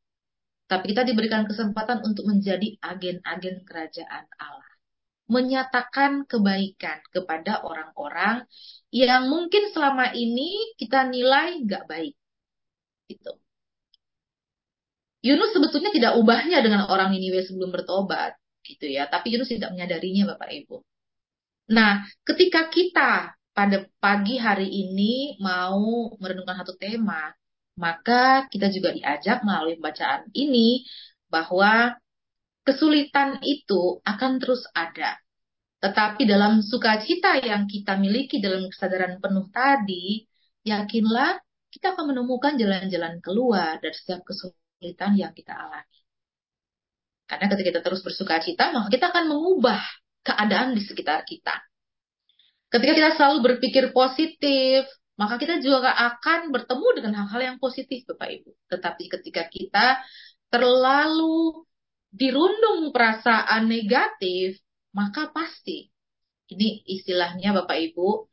[0.66, 4.72] tapi kita diberikan kesempatan untuk menjadi agen-agen kerajaan Allah.
[5.30, 8.46] Menyatakan kebaikan kepada orang-orang
[8.90, 12.16] yang mungkin selama ini kita nilai nggak baik.
[13.06, 13.45] Gitu.
[15.26, 19.10] Yunus sebetulnya tidak ubahnya dengan orang Niniwe sebelum bertobat, gitu ya.
[19.10, 20.78] Tapi Yunus tidak menyadarinya, Bapak Ibu.
[21.74, 27.34] Nah, ketika kita pada pagi hari ini mau merenungkan satu tema,
[27.74, 30.86] maka kita juga diajak melalui bacaan ini
[31.26, 31.98] bahwa
[32.62, 35.18] kesulitan itu akan terus ada.
[35.82, 40.22] Tetapi dalam sukacita yang kita miliki dalam kesadaran penuh tadi,
[40.62, 41.42] yakinlah
[41.74, 45.98] kita akan menemukan jalan-jalan keluar dari setiap kesulitan kesulitan yang kita alami.
[47.26, 49.82] Karena ketika kita terus bersuka cita, maka kita akan mengubah
[50.22, 51.58] keadaan di sekitar kita.
[52.70, 54.86] Ketika kita selalu berpikir positif,
[55.18, 58.52] maka kita juga akan bertemu dengan hal-hal yang positif, Bapak Ibu.
[58.70, 60.06] Tetapi ketika kita
[60.54, 61.66] terlalu
[62.14, 64.62] dirundung perasaan negatif,
[64.94, 65.90] maka pasti
[66.54, 68.30] ini istilahnya Bapak Ibu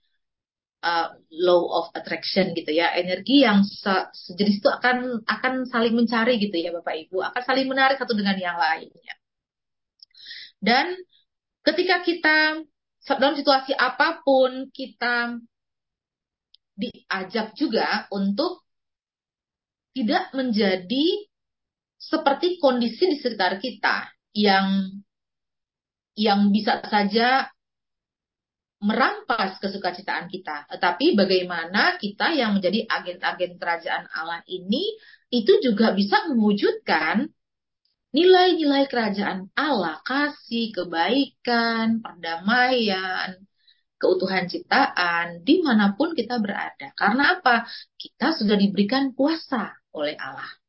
[0.82, 2.92] uh, law of attraction gitu ya.
[2.98, 7.22] Energi yang se sejenis itu akan akan saling mencari gitu ya bapak ibu.
[7.22, 9.14] Akan saling menarik satu dengan yang lainnya.
[10.62, 10.94] Dan
[11.66, 12.62] ketika kita
[13.18, 15.38] dalam situasi apa pun kita
[16.78, 18.62] diajak juga untuk
[19.92, 21.06] tidak menjadi
[21.98, 24.90] seperti kondisi di sekitar kita yang
[26.18, 27.48] yang bisa saja
[28.82, 30.66] merampas kesukacitaan kita.
[30.66, 34.98] Tetapi bagaimana kita yang menjadi agen-agen kerajaan Allah ini
[35.30, 37.30] itu juga bisa mewujudkan
[38.12, 43.40] nilai-nilai kerajaan Allah, kasih, kebaikan, perdamaian,
[43.96, 46.92] keutuhan ciptaan, di mana pun kita berada.
[46.92, 47.64] Karena apa?
[47.96, 50.61] Kita sudah diberikan kuasa oleh Allah.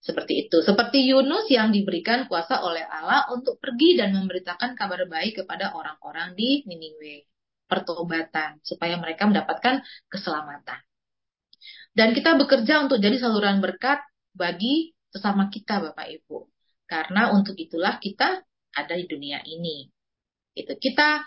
[0.00, 0.64] Seperti itu.
[0.64, 6.32] Seperti Yunus yang diberikan kuasa oleh Allah untuk pergi dan memberitakan kabar baik kepada orang-orang
[6.32, 7.28] di Niniwe.
[7.68, 8.64] Pertobatan.
[8.64, 10.80] Supaya mereka mendapatkan keselamatan.
[11.92, 14.00] Dan kita bekerja untuk jadi saluran berkat
[14.32, 16.48] bagi sesama kita Bapak Ibu.
[16.88, 18.40] Karena untuk itulah kita
[18.72, 19.84] ada di dunia ini.
[20.56, 21.22] Itu kita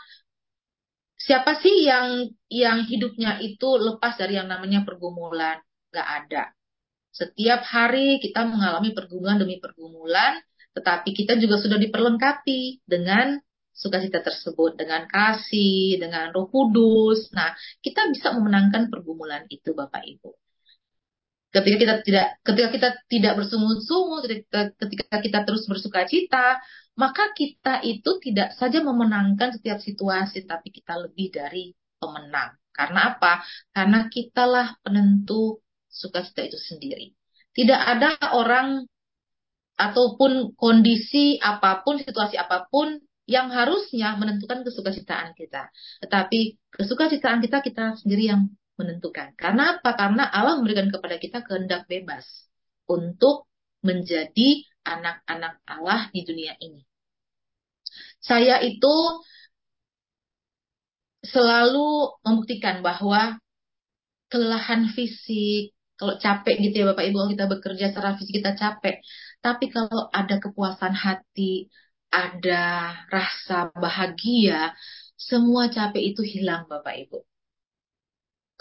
[1.13, 5.61] siapa sih yang yang hidupnya itu lepas dari yang namanya pergumulan?
[5.93, 6.43] Gak ada.
[7.13, 10.41] Setiap hari kita mengalami pergumulan demi pergumulan,
[10.73, 13.37] tetapi kita juga sudah diperlengkapi dengan
[13.69, 17.29] sukacita tersebut, dengan kasih, dengan roh kudus.
[17.37, 17.53] Nah,
[17.85, 20.33] kita bisa memenangkan pergumulan itu Bapak Ibu.
[21.53, 26.57] Ketika kita tidak ketika kita tidak bersungut-sungut, ketika, ketika kita terus bersukacita,
[26.97, 31.69] maka kita itu tidak saja memenangkan setiap situasi, tapi kita lebih dari
[32.01, 32.57] pemenang.
[32.73, 33.45] Karena apa?
[33.69, 35.61] Karena kitalah penentu
[35.93, 37.13] sukacita itu sendiri.
[37.53, 38.89] Tidak ada orang
[39.77, 42.97] ataupun kondisi apa pun, situasi apa pun
[43.29, 45.69] yang harusnya menentukan kesukacitaan kita.
[46.01, 49.37] Tetapi kesukacitaan kita kita sendiri yang menentukan.
[49.37, 49.93] Karena apa?
[49.93, 52.25] Karena Allah memberikan kepada kita kehendak bebas
[52.89, 53.45] untuk
[53.85, 56.83] menjadi anak-anak Allah di dunia ini.
[58.19, 58.95] Saya itu
[61.23, 63.39] selalu membuktikan bahwa
[64.27, 68.95] kelelahan fisik, kalau capek gitu ya Bapak Ibu, kalau kita bekerja secara fisik kita capek.
[69.45, 71.69] Tapi kalau ada kepuasan hati,
[72.13, 74.73] ada rasa bahagia,
[75.17, 77.17] semua capek itu hilang Bapak Ibu.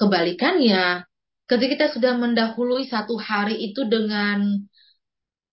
[0.00, 1.04] Kebalikannya,
[1.48, 4.38] ketika kita sudah mendahului satu hari itu dengan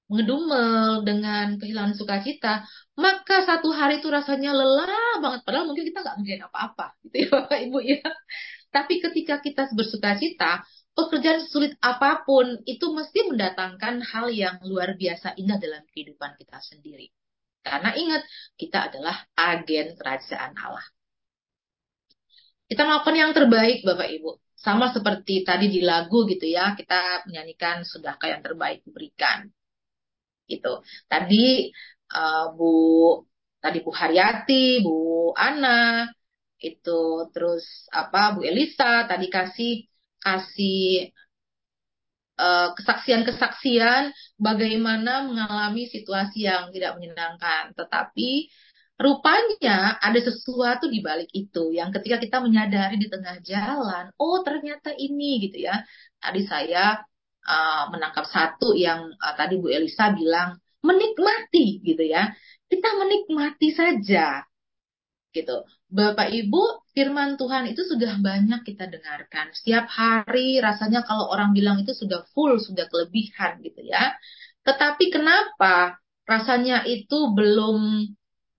[0.10, 2.66] ngedumel, dengan kehilangan sukacita,
[2.98, 5.40] maka satu hari itu rasanya lelah banget.
[5.46, 8.02] Padahal mungkin kita nggak ngerjain apa-apa, gitu ya Bapak Ibu ya.
[8.70, 10.66] Tapi ketika kita bersuka cita,
[11.08, 16.60] pekerjaan sulit apa pun itu mesti mendatangkan hal yang luar biasa indah dalam kehidupan kita
[16.60, 17.08] sendiri.
[17.64, 18.24] Karena ingat,
[18.58, 20.86] kita adalah agen kerajaan Allah.
[22.70, 24.30] Kita melakukan yang terbaik, Bapak Ibu.
[24.60, 29.48] Sama seperti tadi di lagu gitu ya, kita menyanyikan sudahkah yang terbaik diberikan.
[30.50, 30.84] Gitu.
[31.08, 31.72] Tadi
[32.14, 32.74] uh, Bu
[33.64, 36.10] tadi Bu Haryati, Bu Ana,
[36.60, 37.00] itu
[37.32, 39.88] terus apa Bu Elisa tadi kasih
[40.20, 41.12] kasih
[42.40, 47.76] uh, kesaksian-kesaksian bagaimana mengalami situasi yang tidak menyenangkan.
[47.76, 48.48] Tetapi
[49.00, 54.96] rupanya ada sesuatu di balik itu yang ketika kita menyadari di tengah jalan, oh ternyata
[54.96, 55.84] ini gitu ya.
[56.20, 57.00] Tadi saya
[57.44, 62.32] uh, menangkap satu yang uh, tadi Bu Elisa bilang menikmati gitu ya.
[62.70, 64.44] Kita menikmati saja
[65.34, 65.66] gitu.
[65.90, 69.56] Bapak Ibu, firman Tuhan itu sudah banyak kita dengarkan.
[69.56, 74.20] Setiap hari rasanya kalau orang bilang itu sudah full, sudah kelebihan gitu ya.
[74.68, 75.96] Tetapi kenapa
[76.28, 78.04] rasanya itu belum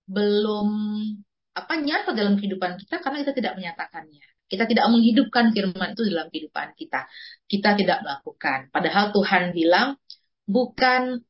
[0.09, 0.67] belum
[1.53, 4.25] apa nyata dalam kehidupan kita karena kita tidak menyatakannya.
[4.49, 7.05] Kita tidak menghidupkan firman itu dalam kehidupan kita.
[7.45, 8.73] Kita tidak melakukan.
[8.73, 10.01] Padahal Tuhan bilang
[10.49, 11.21] bukan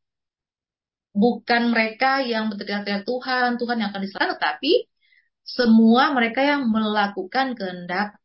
[1.11, 4.71] bukan mereka yang berteriak-teriak Tuhan, Tuhan yang akan diselamatkan, tetapi
[5.45, 8.17] semua mereka yang melakukan kehendak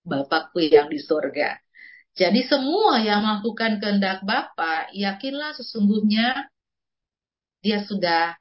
[0.00, 1.60] Bapakku yang di surga.
[2.16, 6.50] Jadi semua yang melakukan kehendak Bapa, yakinlah sesungguhnya
[7.60, 8.34] dia sudah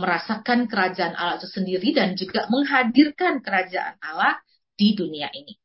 [0.00, 4.40] merasakan kerajaan Allah itu sendiri dan juga menghadirkan kerajaan Allah
[4.78, 5.58] di dunia ini.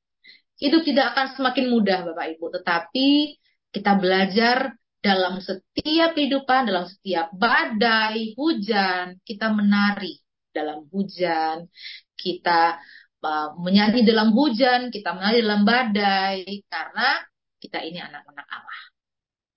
[0.59, 3.39] Hidup tidak akan semakin mudah Bapak Ibu, tetapi
[3.71, 10.24] kita belajar dalam setiap kehidupan, dalam setiap badai, hujan, kita menari
[10.55, 11.67] dalam hujan,
[12.15, 12.79] kita
[13.19, 17.19] uh, menyanyi dalam hujan, kita menyanyi dalam badai, karena
[17.59, 18.81] kita ini anak-anak Allah.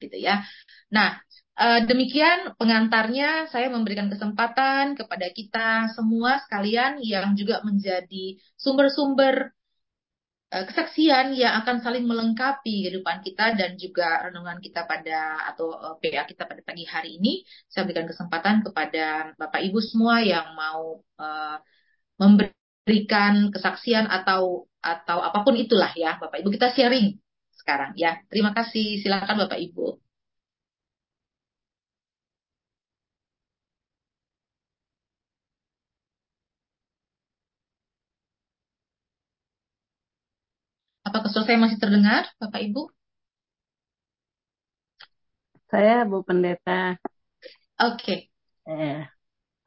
[0.02, 0.42] Gitu ya.
[0.90, 1.18] Nah,
[1.58, 9.54] uh, demikian pengantarnya saya memberikan kesempatan kepada kita semua sekalian yang juga menjadi sumber-sumber
[10.48, 16.24] kesaksian yang akan saling melengkapi kehidupan kita dan juga renungan kita pada atau eh, PA
[16.24, 17.44] kita pada pagi hari ini.
[17.68, 21.56] Saya berikan kesempatan kepada Bapak Ibu semua yang mau uh,
[22.16, 27.20] memberikan kesaksian atau atau apa pun itulah ya, Bapak Ibu kita sharing
[27.60, 28.16] sekarang ya.
[28.32, 29.04] Terima kasih.
[29.04, 30.07] Silakan Bapak Ibu.
[41.08, 42.92] Apakah suara saya masih terdengar, Bapak Ibu?
[45.72, 47.00] Saya Bu Pendeta.
[47.80, 47.96] Oke.
[47.96, 48.18] Okay.
[48.68, 49.08] Eh,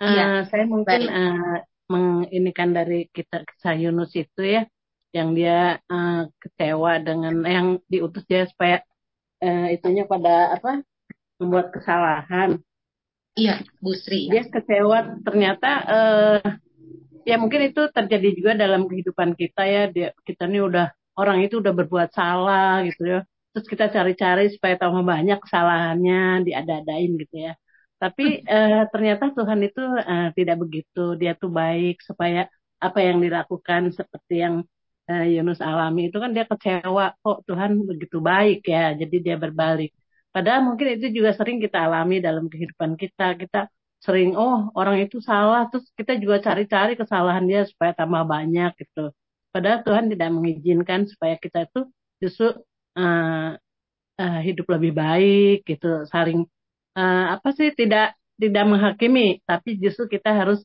[0.05, 4.69] uh, saya mungkin uh, menginikan dari kita kisah Yunus itu ya,
[5.17, 8.85] yang dia uh, kecewa dengan yang diutus dia supaya
[9.41, 10.85] uh, itunya pada apa
[11.41, 12.61] membuat kesalahan.
[13.33, 14.29] Iya, Bu Sri.
[14.29, 16.49] Dia kecewa ternyata uh,
[17.25, 19.89] ya mungkin itu terjadi juga dalam kehidupan kita ya.
[19.89, 23.17] Dia kita ini udah orang itu udah berbuat salah gitu ya.
[23.51, 26.15] Terus kita cari-cari supaya tambah banyak kesalahannya
[26.47, 27.51] diada-adain gitu ya.
[28.01, 29.79] Tapi eh, ternyata Tuhan itu
[30.11, 30.99] eh, tidak begitu.
[31.21, 32.39] Dia tuh baik supaya
[32.85, 34.55] apa yang dilakukan seperti yang
[35.09, 38.79] eh, Yunus alami itu kan dia kecewa kok Tuhan begitu baik ya?
[39.01, 39.89] Jadi dia berbalik.
[40.33, 43.23] Padahal mungkin itu juga sering kita alami dalam kehidupan kita.
[43.41, 43.57] Kita
[44.05, 45.59] sering oh orang itu salah.
[45.69, 49.11] Terus kita juga cari-cari kesalahan dia supaya tambah banyak gitu
[49.51, 51.79] Padahal Tuhan tidak mengizinkan supaya kita itu
[52.23, 52.47] justru
[52.95, 53.51] uh,
[54.21, 56.47] uh, hidup lebih baik gitu, saling
[56.95, 60.59] uh, apa sih tidak tidak menghakimi, tapi justru kita harus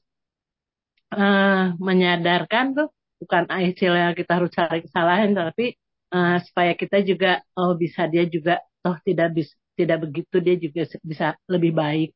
[1.12, 2.88] uh, menyadarkan tuh
[3.20, 5.74] bukan istilah kita harus cari kesalahan, tapi
[6.14, 10.82] uh, supaya kita juga oh bisa dia juga toh tidak bis, tidak begitu dia juga
[11.02, 12.08] bisa lebih baik.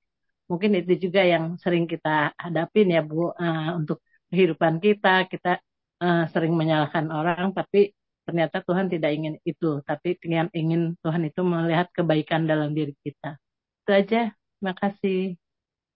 [0.50, 5.58] Mungkin itu juga yang sering kita hadapin ya Bu uh, untuk kehidupan kita kita
[6.00, 7.92] uh, sering menyalahkan orang, tapi
[8.24, 13.36] ternyata Tuhan tidak ingin itu, tapi yang ingin Tuhan itu melihat kebaikan dalam diri kita.
[13.84, 14.22] Itu aja.
[14.60, 15.20] Terima kasih.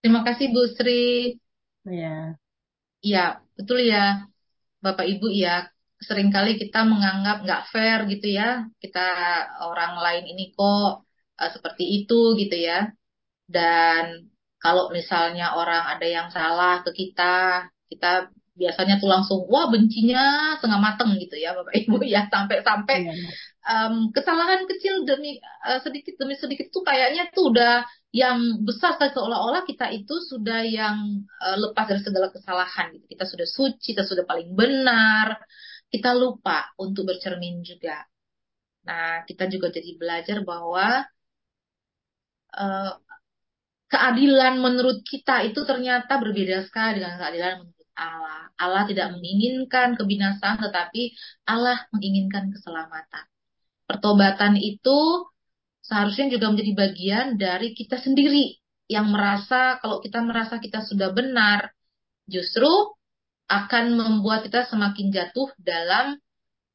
[0.01, 1.37] Terima kasih Bu Sri.
[1.85, 2.33] Ya.
[3.05, 4.25] Iya, betul ya,
[4.81, 5.69] Bapak Ibu ya.
[6.01, 8.65] Seringkali kita menganggap nggak fair gitu ya.
[8.81, 9.05] Kita
[9.61, 11.05] orang lain ini kok
[11.37, 12.89] uh, seperti itu gitu ya.
[13.45, 20.55] Dan kalau misalnya orang ada yang salah ke kita, kita biasanya tuh langsung wah bencinya
[20.57, 22.25] setengah mateng gitu ya bapak ibu ya.
[22.31, 22.97] Sampai-sampai
[23.67, 25.37] um, kesalahan kecil demi
[25.67, 27.83] uh, sedikit demi sedikit tuh kayaknya tuh udah
[28.15, 33.05] yang besar sekali seolah-olah kita itu sudah yang uh, lepas dari segala kesalahan gitu.
[33.11, 35.35] Kita sudah suci kita sudah paling benar
[35.91, 38.07] kita lupa untuk bercermin juga.
[38.87, 41.03] Nah kita juga jadi belajar bahwa
[42.55, 42.93] uh,
[43.91, 47.55] keadilan menurut kita itu ternyata berbeda sekali dengan keadilan
[47.95, 48.51] Allah.
[48.59, 51.15] Allah tidak menginginkan kebinasaan, tetapi
[51.47, 53.25] Allah menginginkan keselamatan.
[53.87, 55.27] Pertobatan itu
[55.79, 58.59] seharusnya juga menjadi bagian dari kita sendiri
[58.91, 61.73] yang merasa kalau kita merasa kita sudah benar,
[62.29, 62.69] justru
[63.45, 66.17] akan membuat kita semakin jatuh dalam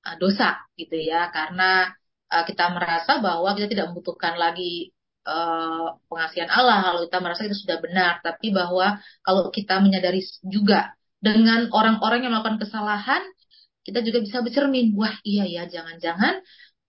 [0.07, 1.91] uh, dosa gitu ya, karena
[2.31, 4.95] uh, kita merasa bahwa kita tidak membutuhkan lagi
[5.27, 10.95] uh, pengasihan Allah kalau kita merasa kita sudah benar, tapi bahwa kalau kita menyadari juga
[11.21, 13.23] dengan orang-orang yang melakukan kesalahan,
[13.87, 16.41] kita juga bisa bercermin, wah iya ya, jangan-jangan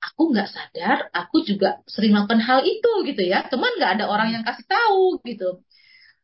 [0.02, 4.30] aku nggak sadar, aku juga sering melakukan hal itu gitu ya, cuman nggak ada orang
[4.34, 5.62] yang kasih tahu gitu.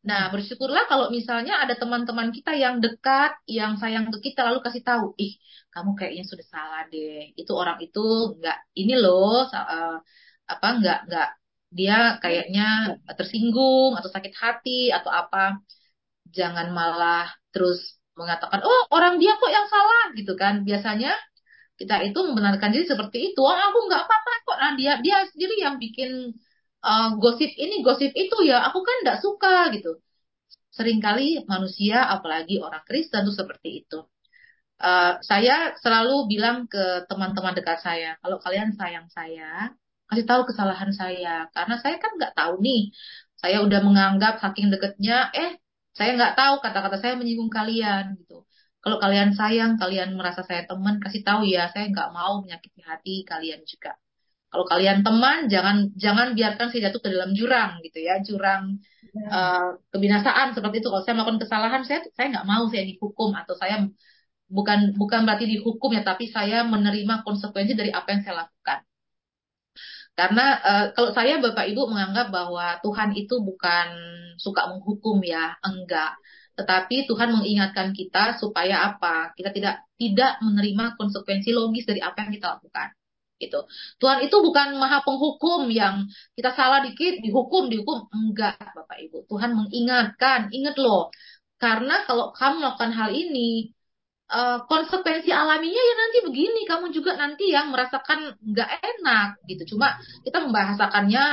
[0.07, 4.81] Nah, bersyukurlah kalau misalnya ada teman-teman kita yang dekat, yang sayang ke kita, lalu kasih
[4.87, 5.33] tahu, ih,
[5.73, 7.35] kamu kayaknya sudah salah deh.
[7.35, 7.99] Itu orang itu
[8.39, 9.99] nggak ini loh, uh,
[10.53, 11.27] apa nggak nggak
[11.77, 12.63] dia kayaknya
[13.19, 15.59] tersinggung atau sakit hati atau apa,
[16.33, 20.65] jangan malah terus mengatakan, oh orang dia kok yang salah gitu kan.
[20.65, 21.13] Biasanya
[21.77, 23.39] kita itu membenarkan diri seperti itu.
[23.45, 24.57] Oh, aku nggak apa-apa kok.
[24.57, 26.33] Nah, dia dia sendiri yang bikin
[26.81, 28.65] uh, gosip ini, gosip itu ya.
[28.73, 30.01] Aku kan nggak suka gitu.
[30.73, 34.01] Seringkali manusia, apalagi orang Kristen itu seperti itu.
[34.77, 39.73] Uh, saya selalu bilang ke teman-teman dekat saya, kalau kalian sayang saya,
[40.09, 41.49] kasih tahu kesalahan saya.
[41.53, 42.93] Karena saya kan nggak tahu nih.
[43.37, 45.61] Saya udah menganggap saking deketnya, eh
[45.97, 48.45] saya nggak tahu kata-kata saya menyinggung kalian gitu.
[48.83, 53.15] Kalau kalian sayang, kalian merasa saya teman, kasih tahu ya, saya nggak mau menyakiti hati
[53.27, 53.97] kalian juga.
[54.47, 58.79] Kalau kalian teman, jangan jangan biarkan saya jatuh ke dalam jurang gitu ya, jurang
[59.11, 59.27] ya.
[59.27, 60.87] Uh, kebinasaan seperti itu.
[60.87, 63.75] Kalau saya melakukan kesalahan, saya saya nggak mau saya dihukum atau saya
[64.47, 68.86] bukan bukan berarti dihukum ya, tapi saya menerima konsekuensi dari apa yang saya lakukan.
[70.17, 73.87] Karena uh, kalau saya Bapak Ibu menganggap bahwa Tuhan itu bukan
[74.41, 76.17] suka menghukum ya, enggak.
[76.57, 79.29] Tetapi Tuhan mengingatkan kita supaya apa?
[79.37, 82.89] Kita tidak tidak menerima konsekuensi logis dari apa yang kita lakukan.
[83.37, 83.59] Gitu.
[84.01, 89.29] Tuhan itu bukan maha penghukum yang kita salah dikit dihukum dihukum enggak Bapak Ibu.
[89.29, 91.13] Tuhan mengingatkan, ingat loh.
[91.61, 93.69] Karena kalau kamu melakukan hal ini,
[94.31, 99.75] uh, konsekuensi alaminya ya nanti begini kamu juga nanti yang merasakan nggak enak gitu.
[99.75, 101.23] Cuma kita membahasakannya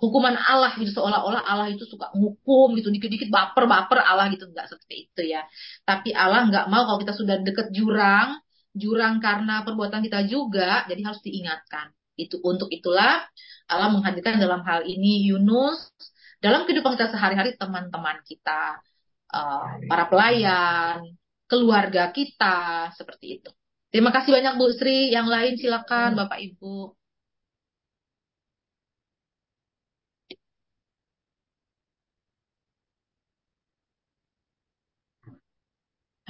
[0.00, 4.48] hukuman Allah gitu seolah-olah Allah itu suka ngukum gitu dikit-dikit baper-baper Allah gitu.
[4.50, 5.46] Nggak seperti itu ya.
[5.86, 8.38] Tapi Allah nggak mau kalau kita sudah deket jurang
[8.70, 11.90] jurang karena perbuatan kita juga jadi harus diingatkan.
[12.18, 13.24] Itu untuk itulah
[13.70, 15.90] Allah menghadirkan dalam hal ini Yunus
[16.40, 18.80] dalam kehidupan kita sehari-hari teman-teman kita
[19.34, 21.19] uh, para pelayan
[21.50, 22.54] keluarga kita
[22.98, 23.50] seperti itu.
[23.90, 25.10] Terima kasih banyak Bu Sri.
[25.10, 26.94] Yang lain silakan Bapak Ibu.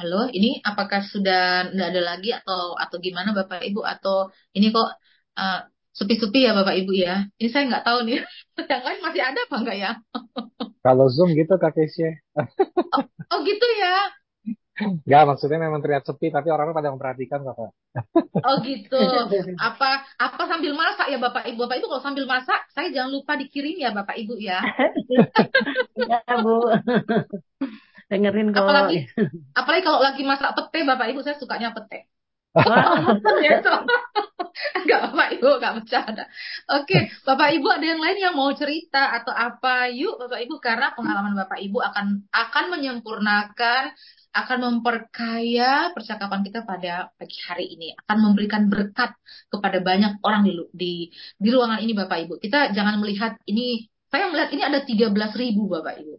[0.00, 4.88] Halo, ini apakah sudah tidak ada lagi atau atau gimana Bapak Ibu atau ini kok
[5.36, 5.60] uh,
[5.92, 7.28] sepi-sepi ya Bapak Ibu ya?
[7.36, 8.24] Ini saya nggak tahu nih.
[8.72, 9.90] Yang lain masih ada apa enggak ya?
[10.80, 12.16] Kalau Zoom gitu Kak Kesia.
[12.96, 14.19] oh, oh gitu ya.
[14.80, 17.72] Enggak, maksudnya memang terlihat sepi, tapi orang-orang pada memperhatikan kok.
[18.40, 18.96] Oh gitu.
[19.68, 21.66] Apa apa sambil masak ya Bapak Ibu?
[21.66, 24.62] Bapak Ibu kalau sambil masak, saya jangan lupa dikirim ya Bapak Ibu ya.
[25.98, 26.70] ya Bu.
[28.10, 28.64] Dengerin kok.
[28.64, 28.98] Apalagi,
[29.54, 32.08] apalagi kalau lagi masak pete Bapak Ibu, saya sukanya pete.
[34.80, 36.24] Enggak Bapak Ibu, enggak bercanda.
[36.74, 39.86] Oke, Bapak Ibu ada yang lain yang mau cerita atau apa?
[39.94, 43.94] Yuk Bapak Ibu, karena pengalaman Bapak Ibu akan akan menyempurnakan
[44.30, 49.10] akan memperkaya percakapan kita pada pagi hari ini, akan memberikan berkat
[49.50, 50.92] kepada banyak orang di di,
[51.34, 52.34] di ruangan ini Bapak Ibu.
[52.38, 56.14] Kita jangan melihat ini, saya melihat ini ada 13 ribu Bapak Ibu.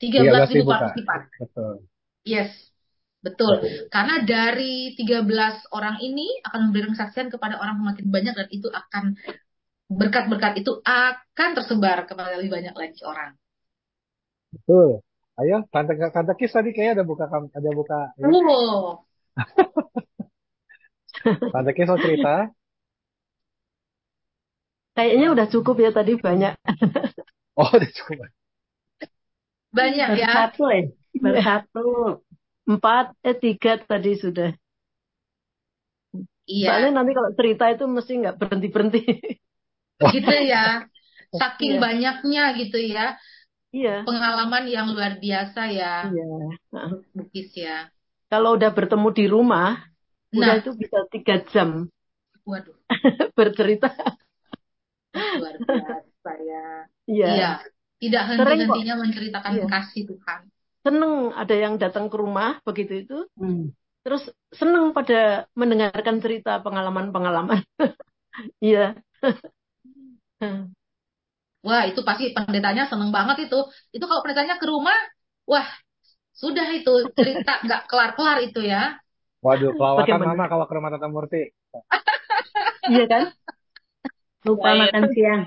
[0.00, 1.20] 13 ribu partisipan.
[1.40, 1.74] Betul.
[2.28, 2.52] Yes,
[3.24, 3.60] betul.
[3.60, 3.88] betul.
[3.88, 9.04] Karena dari 13 orang ini akan memberikan kesaksian kepada orang semakin banyak dan itu akan
[9.90, 13.32] berkat-berkat itu akan tersebar kepada lebih banyak lagi orang.
[14.52, 15.00] Betul.
[15.40, 18.12] Ayo, tante tante Kis tadi kayaknya ada buka ada buka.
[18.20, 18.28] Ya.
[18.28, 19.00] Oh.
[21.24, 22.52] tante Kis mau cerita?
[24.92, 26.54] Kayaknya udah cukup ya tadi banyak.
[27.58, 28.28] oh, udah cukup.
[29.72, 30.28] Banyak ya.
[30.28, 30.92] Satu ya.
[31.16, 31.84] Baru satu.
[32.68, 34.52] Empat, eh tiga tadi sudah.
[36.44, 36.68] Iya.
[36.68, 39.02] Soalnya nanti kalau cerita itu mesti nggak berhenti berhenti.
[40.10, 40.84] Gitu ya.
[41.40, 41.80] Saking iya.
[41.80, 43.06] banyaknya gitu ya.
[43.70, 44.02] Iya.
[44.02, 46.10] Pengalaman yang luar biasa ya.
[46.10, 46.26] Iya.
[47.14, 47.86] Bukis ya.
[48.30, 49.78] Kalau udah bertemu di rumah,
[50.30, 50.38] nah.
[50.38, 51.86] udah itu bisa tiga jam.
[52.46, 52.74] Waduh.
[53.38, 53.90] Bercerita.
[55.14, 56.66] Luar biasa ya.
[57.06, 57.28] Iya.
[57.34, 57.50] iya.
[58.00, 59.66] Tidak henti-hentinya menceritakan iya.
[59.68, 60.40] kasih Tuhan.
[60.80, 63.18] Seneng ada yang datang ke rumah begitu itu.
[63.36, 63.76] Hmm.
[64.00, 67.62] Terus seneng pada mendengarkan cerita pengalaman-pengalaman.
[68.62, 68.94] Iya.
[71.60, 73.60] Wah, itu pasti pendetanya seneng banget itu.
[73.92, 74.96] Itu kalau pendetanya ke rumah,
[75.44, 75.68] wah,
[76.32, 78.96] sudah itu cerita nggak kelar-kelar itu ya.
[79.40, 81.48] Waduh, pelawatan mama kalau ke rumah Tata Murti.
[82.92, 83.24] iya kan?
[84.44, 85.40] Lupa ya, makan siang.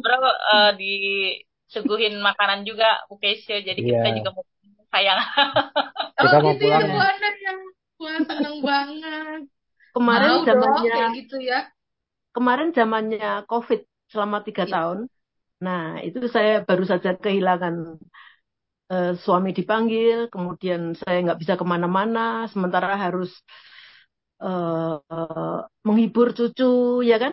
[0.00, 4.04] Bro, uh, disuguhin makanan juga Bu Keisha, jadi yeah.
[4.04, 4.44] kita juga mau
[4.92, 5.20] sayang.
[6.20, 7.16] kita oh, mau gitu ya, pulang.
[7.16, 7.58] ya, yang
[7.96, 9.40] wah seneng banget.
[9.96, 11.60] Kemarin mau zamannya dong, gitu ya.
[12.36, 13.80] Kemarin zamannya COVID
[14.12, 14.72] selama tiga yeah.
[14.76, 14.98] tahun
[15.64, 17.74] Nah, itu saya baru saja kehilangan
[18.92, 22.20] uh, suami dipanggil, kemudian saya nggak bisa ke mana-mana,
[22.52, 23.30] sementara harus
[24.42, 26.64] uh, menghibur cucu,
[27.10, 27.32] ya kan?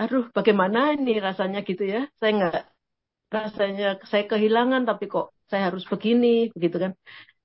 [0.00, 2.00] aduh bagaimana ini rasanya gitu ya?
[2.18, 2.60] Saya nggak
[3.36, 6.92] rasanya saya kehilangan tapi kok saya harus begini begitu kan?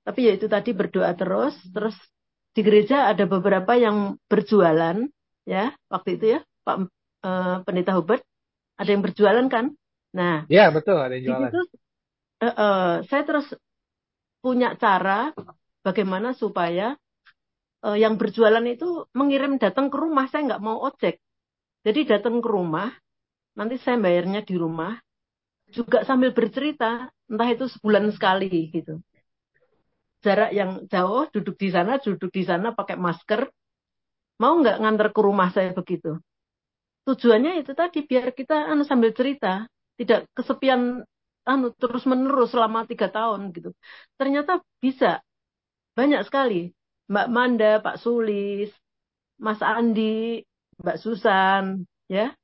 [0.06, 1.96] Tapi ya itu tadi berdoa terus terus
[2.56, 4.96] di gereja ada beberapa yang berjualan
[5.52, 6.76] ya waktu itu ya Pak
[7.28, 8.22] uh, Pendeta Hubert
[8.76, 9.74] ada yang berjualan kan
[10.12, 11.60] nah ya betul ada yang jualan itu,
[12.40, 13.46] uh, uh, saya terus
[14.40, 15.34] punya cara
[15.82, 16.94] bagaimana supaya
[17.84, 21.18] uh, yang berjualan itu mengirim datang ke rumah saya nggak mau ojek
[21.82, 22.94] jadi datang ke rumah
[23.56, 24.96] nanti saya bayarnya di rumah
[25.70, 29.02] juga sambil bercerita, entah itu sebulan sekali gitu.
[30.22, 33.50] Jarak yang jauh, duduk di sana, duduk di sana pakai masker,
[34.42, 36.18] mau nggak ngantar ke rumah saya begitu.
[37.06, 41.06] Tujuannya itu tadi biar kita anu sambil cerita, tidak kesepian
[41.46, 43.70] anu terus menerus selama tiga tahun gitu.
[44.18, 44.52] Ternyata
[44.82, 45.22] bisa
[45.98, 46.72] banyak sekali.
[47.12, 48.70] Mbak Manda, Pak Sulis,
[49.38, 50.42] Mas Andi,
[50.82, 51.64] Mbak Susan,
[52.10, 52.34] ya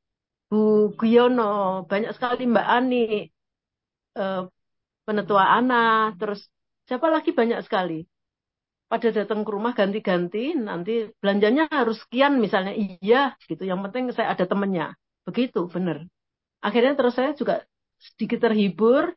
[0.50, 3.04] Bu Guyono, banyak sekali Mbak Ani,
[4.18, 4.40] eh,
[5.06, 6.40] penetua Ana, terus
[6.88, 7.94] siapa lagi banyak sekali.
[8.92, 13.64] Pada datang ke rumah ganti-ganti, nanti belanjanya harus sekian misalnya, iya gitu.
[13.64, 14.92] Yang penting saya ada temennya.
[15.24, 16.04] Begitu, benar.
[16.60, 17.64] Akhirnya terus saya juga
[17.96, 19.16] sedikit terhibur,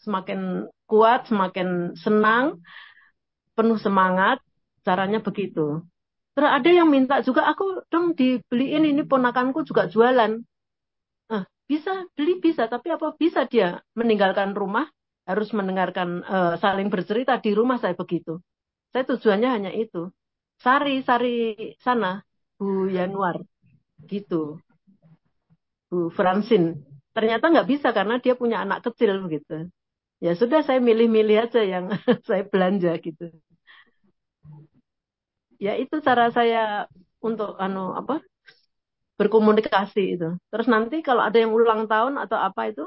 [0.00, 2.64] semakin kuat, semakin senang,
[3.52, 4.40] penuh semangat,
[4.88, 5.84] caranya begitu.
[6.32, 10.40] Terus ada yang minta juga, aku dong dibeliin ini ponakanku juga jualan.
[11.70, 14.90] Bisa beli bisa, tapi apa bisa dia meninggalkan rumah
[15.22, 18.42] harus mendengarkan uh, saling bercerita di rumah saya begitu.
[18.92, 19.98] Saya tujuannya hanya itu.
[20.64, 21.28] Sari sari
[21.84, 22.08] sana
[22.58, 22.66] Bu
[22.96, 23.36] Yanuar
[24.12, 24.36] gitu.
[25.90, 26.68] Bu Francine.
[27.16, 29.54] Ternyata nggak bisa karena dia punya anak kecil begitu.
[30.24, 31.86] Ya sudah saya milih-milih aja yang
[32.28, 33.24] saya belanja gitu.
[35.64, 36.88] Ya itu cara saya
[37.28, 38.14] untuk anu apa
[39.18, 40.28] berkomunikasi itu.
[40.50, 42.84] Terus nanti kalau ada yang ulang tahun atau apa itu,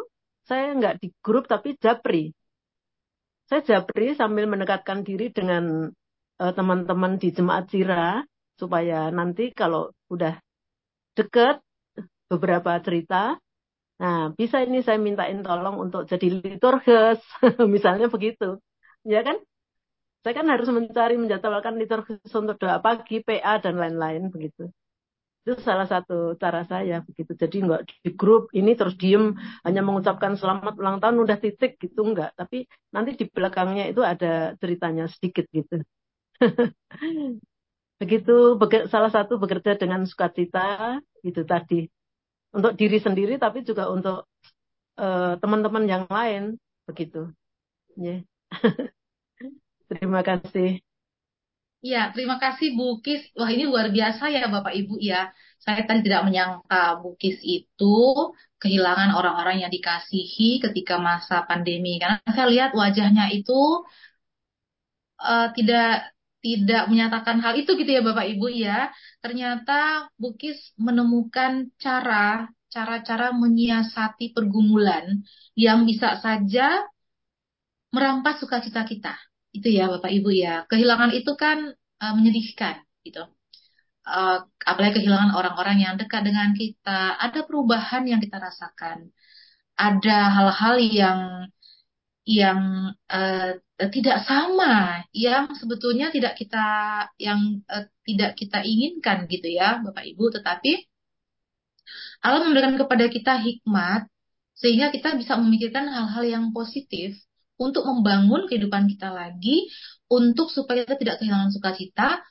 [0.49, 2.33] saya nggak di grup tapi japri.
[3.49, 5.91] Saya japri sambil mendekatkan diri dengan
[6.39, 8.23] uh, teman-teman di jemaat Cira
[8.55, 10.39] supaya nanti kalau udah
[11.17, 11.59] deket
[12.31, 13.37] beberapa cerita,
[14.01, 17.21] nah bisa ini saya mintain tolong untuk jadi liturgus,
[17.75, 18.57] misalnya begitu,
[19.05, 19.37] ya kan?
[20.23, 24.71] Saya kan harus mencari menjadwalkan liturgus untuk doa pagi, PA dan lain-lain begitu.
[25.43, 27.35] Itu salah satu cara saya begitu.
[27.35, 29.35] Jadi nggak di grup ini terus diem
[29.67, 32.39] hanya mengucapkan selamat ulang tahun udah titik gitu nggak.
[32.39, 32.63] Tapi
[32.95, 35.83] nanti di belakangnya itu ada ceritanya sedikit gitu.
[38.01, 38.59] begitu
[38.91, 41.87] salah satu bekerja dengan sukacita itu tadi
[42.51, 44.27] untuk diri sendiri tapi juga untuk
[44.99, 47.31] uh, teman-teman yang lain begitu.
[47.97, 48.23] Yeah.
[49.89, 50.81] Terima kasih.
[51.85, 53.21] Iya, terima kasih Bu Kis.
[53.37, 55.15] Wah, ini luar biasa ya Bapak Ibu ya.
[55.65, 57.85] Saya tadi tidak menyangka Bu Kis itu
[58.61, 61.89] kehilangan orang-orang yang dikasihi ketika masa pandemi.
[62.01, 63.51] Karena saya lihat wajahnya itu
[65.29, 66.13] uh, tidak
[66.43, 68.91] tidak menyatakan hal itu gitu ya Bapak Ibu ya.
[69.23, 71.51] Ternyata Bu Kis menemukan
[71.83, 75.05] cara cara-cara menyiasati pergumulan
[75.53, 76.63] yang bisa saja
[77.93, 79.13] merampas sukacita kita
[79.53, 80.65] itu ya Bapak Ibu ya.
[80.69, 81.57] Kehilangan itu kan
[82.01, 83.23] uh, menyedihkan gitu.
[84.03, 87.15] Uh, apalagi kehilangan orang-orang yang dekat dengan kita.
[87.21, 89.13] Ada perubahan yang kita rasakan.
[89.77, 91.19] Ada hal-hal yang
[92.23, 92.59] yang
[93.11, 93.51] uh,
[93.91, 96.65] tidak sama, yang sebetulnya tidak kita
[97.19, 100.33] yang uh, tidak kita inginkan gitu ya, Bapak Ibu.
[100.39, 100.71] Tetapi
[102.23, 104.07] Allah memberikan kepada kita hikmat
[104.55, 107.19] sehingga kita bisa memikirkan hal-hal yang positif
[107.57, 109.69] untuk membangun kehidupan kita lagi,
[110.09, 112.21] untuk supaya kita tidak kehilangan sukacita,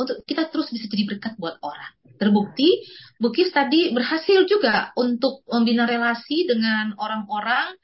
[0.00, 1.92] untuk kita terus bisa jadi berkat buat orang.
[2.16, 2.84] Terbukti,
[3.20, 7.76] Bukis tadi berhasil juga untuk membina relasi dengan orang-orang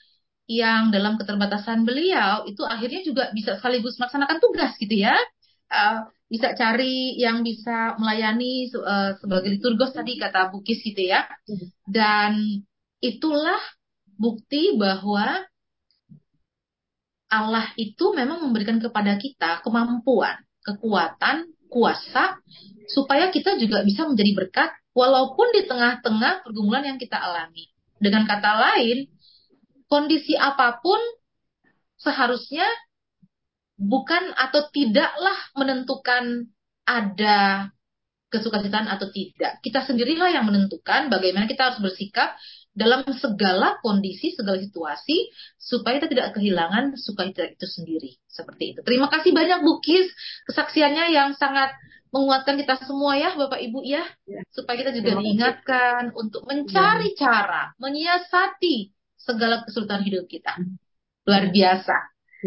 [0.46, 5.16] yang dalam keterbatasan beliau itu akhirnya juga bisa sekaligus melaksanakan tugas gitu ya.
[5.66, 11.28] Uh, bisa cari yang bisa melayani uh, sebagai liturgos tadi kata Bukis gitu ya.
[11.84, 12.64] Dan
[13.04, 13.60] itulah
[14.16, 15.44] bukti bahwa
[17.26, 22.38] Allah itu memang memberikan kepada kita kemampuan, kekuatan, kuasa,
[22.86, 27.66] supaya kita juga bisa menjadi berkat walaupun di tengah-tengah pergumulan yang kita alami.
[27.98, 29.10] Dengan kata lain,
[29.90, 30.98] kondisi apa pun
[31.98, 32.66] seharusnya
[33.76, 36.46] bukan atau tidaklah menentukan
[36.86, 37.70] ada
[38.30, 39.58] kesukaan atau tidak.
[39.62, 42.34] Kita sendirilah yang menentukan bagaimana kita harus bersikap
[42.76, 48.20] dalam segala kondisi, segala situasi, supaya kita tidak kehilangan sukacita itu sendiri.
[48.28, 48.80] Seperti itu.
[48.84, 50.12] Terima kasih banyak Bukis,
[50.44, 51.72] kesaksiannya yang sangat
[52.12, 54.44] menguatkan kita semua ya Bapak Ibu ya, Ya.
[54.52, 60.52] supaya kita juga diingatkan untuk mencari cara, menyiasati segala kesulitan hidup kita.
[61.26, 61.96] Luar biasa.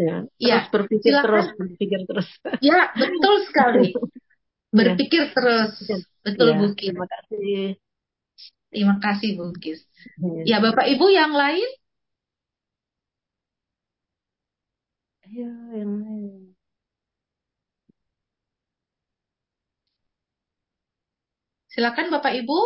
[0.00, 1.26] Ya, Ya, berpikir silakan.
[1.26, 2.28] terus, berpikir terus.
[2.62, 3.90] Ya, betul sekali.
[4.70, 5.74] Berpikir terus.
[6.22, 6.94] Betul Ya, Bu Kis.
[6.94, 7.74] terima kasih.
[8.70, 9.82] Terima kasih Bu Kis.
[10.20, 10.44] Ya.
[10.44, 11.68] Ya Bapak Ibu yang lain,
[15.36, 15.48] Ya,
[15.80, 16.52] yang lain.
[21.72, 22.58] silakan Bapak Ibu.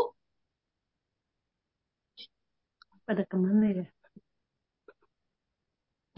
[3.07, 3.85] Pada ke mana ya?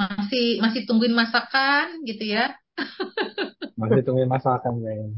[0.00, 2.52] Masih masih tungguin masakan gitu ya.
[3.80, 5.16] Masih tungguin masakan kayaknya.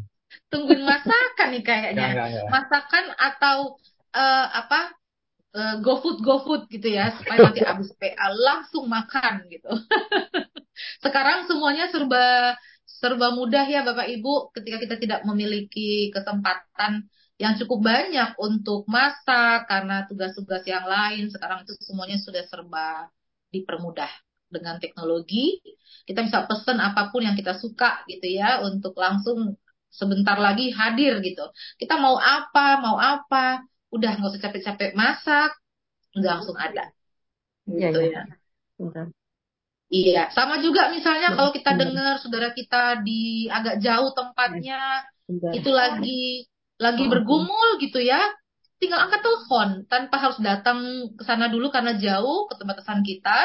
[0.52, 2.08] Tungguin masakan nih Enggak, kayaknya.
[2.10, 2.46] enggak, enggak.
[2.54, 3.58] Masakan atau
[4.16, 4.80] eh, apa?
[5.54, 9.68] Eh, GoFood GoFood gitu ya supaya nanti habis PA langsung makan gitu.
[11.04, 12.54] Sekarang semuanya serba
[12.88, 17.06] serba mudah ya Bapak Ibu ketika kita tidak memiliki kesempatan
[17.38, 23.06] yang cukup banyak untuk masak karena tugas-tugas yang lain sekarang itu semuanya sudah serba
[23.54, 24.10] dipermudah
[24.50, 25.62] dengan teknologi.
[26.02, 29.54] Kita bisa pesan apa pun yang kita suka gitu ya untuk langsung
[29.92, 31.46] sebentar lagi hadir gitu.
[31.78, 33.62] Kita mau apa, mau apa,
[33.94, 35.50] udah nggak usah capek-capek masak,
[36.18, 36.84] udah langsung ada.
[37.68, 38.10] Iya, Gitu iya.
[38.14, 38.22] ya.
[38.78, 39.06] Bentar.
[39.88, 44.76] Iya, sama juga misalnya kalau kita dengar saudara kita di agak jauh tempatnya
[45.28, 45.52] Bentar.
[45.56, 46.44] itu lagi
[46.84, 48.20] lagi bergumul gitu ya,
[48.80, 50.78] tinggal angkat telepon tanpa harus datang
[51.18, 53.38] ke sana dulu karena jauh ke tempat pesan kita.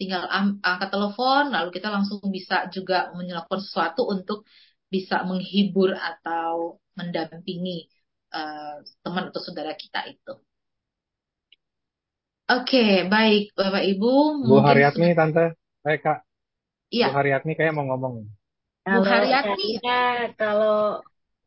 [0.00, 0.24] Tinggal
[0.66, 4.42] angkat telepon, lalu kita langsung bisa juga melakukan sesuatu untuk
[4.90, 7.86] bisa menghibur atau mendampingi
[8.32, 8.74] eh,
[9.04, 10.34] teman atau saudara kita itu.
[12.52, 14.12] Oke, baik Bapak Ibu,
[14.44, 15.56] Bu mungkin Haryatmi, Tante.
[15.88, 16.20] Eh, Kak.
[16.92, 18.28] Bu iya, Haryatmi kayak mau ngomong.
[18.84, 19.78] Bu Kalau Haryati.
[19.80, 21.00] saya kalau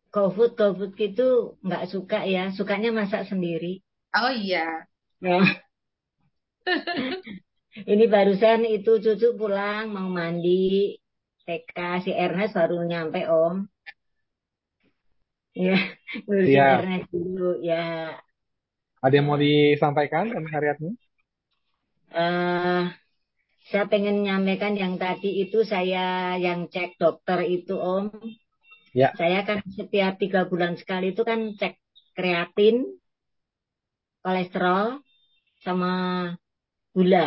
[0.10, 3.84] GoFood GoFood gitu nggak suka ya, sukanya masak sendiri.
[4.16, 4.88] Oh iya.
[5.20, 5.40] Ya.
[7.92, 10.96] Ini barusan itu cucu pulang mau mandi,
[11.44, 11.78] TK
[12.08, 13.68] si Ernest baru nyampe Om.
[15.56, 15.76] Ya,
[16.28, 16.66] ngurusin Iya.
[16.76, 17.76] Ernest dulu ya.
[19.06, 20.90] Ada yang mau disampaikan, Tante Haryatmi?
[22.26, 22.84] eh
[23.70, 28.06] saya pengen nyampaikan yang tadi itu saya yang cek dokter itu Om.
[28.94, 29.10] Ya.
[29.20, 31.74] Saya kan setiap tiga bulan sekali itu kan cek
[32.18, 32.76] kreatin,
[34.24, 34.88] kolesterol,
[35.64, 35.92] sama
[36.96, 37.26] gula,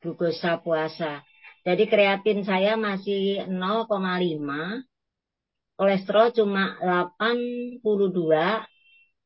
[0.00, 1.12] glukosa puasa.
[1.66, 4.86] Jadi kreatin saya masih 0,5,
[5.76, 7.80] kolesterol cuma 82,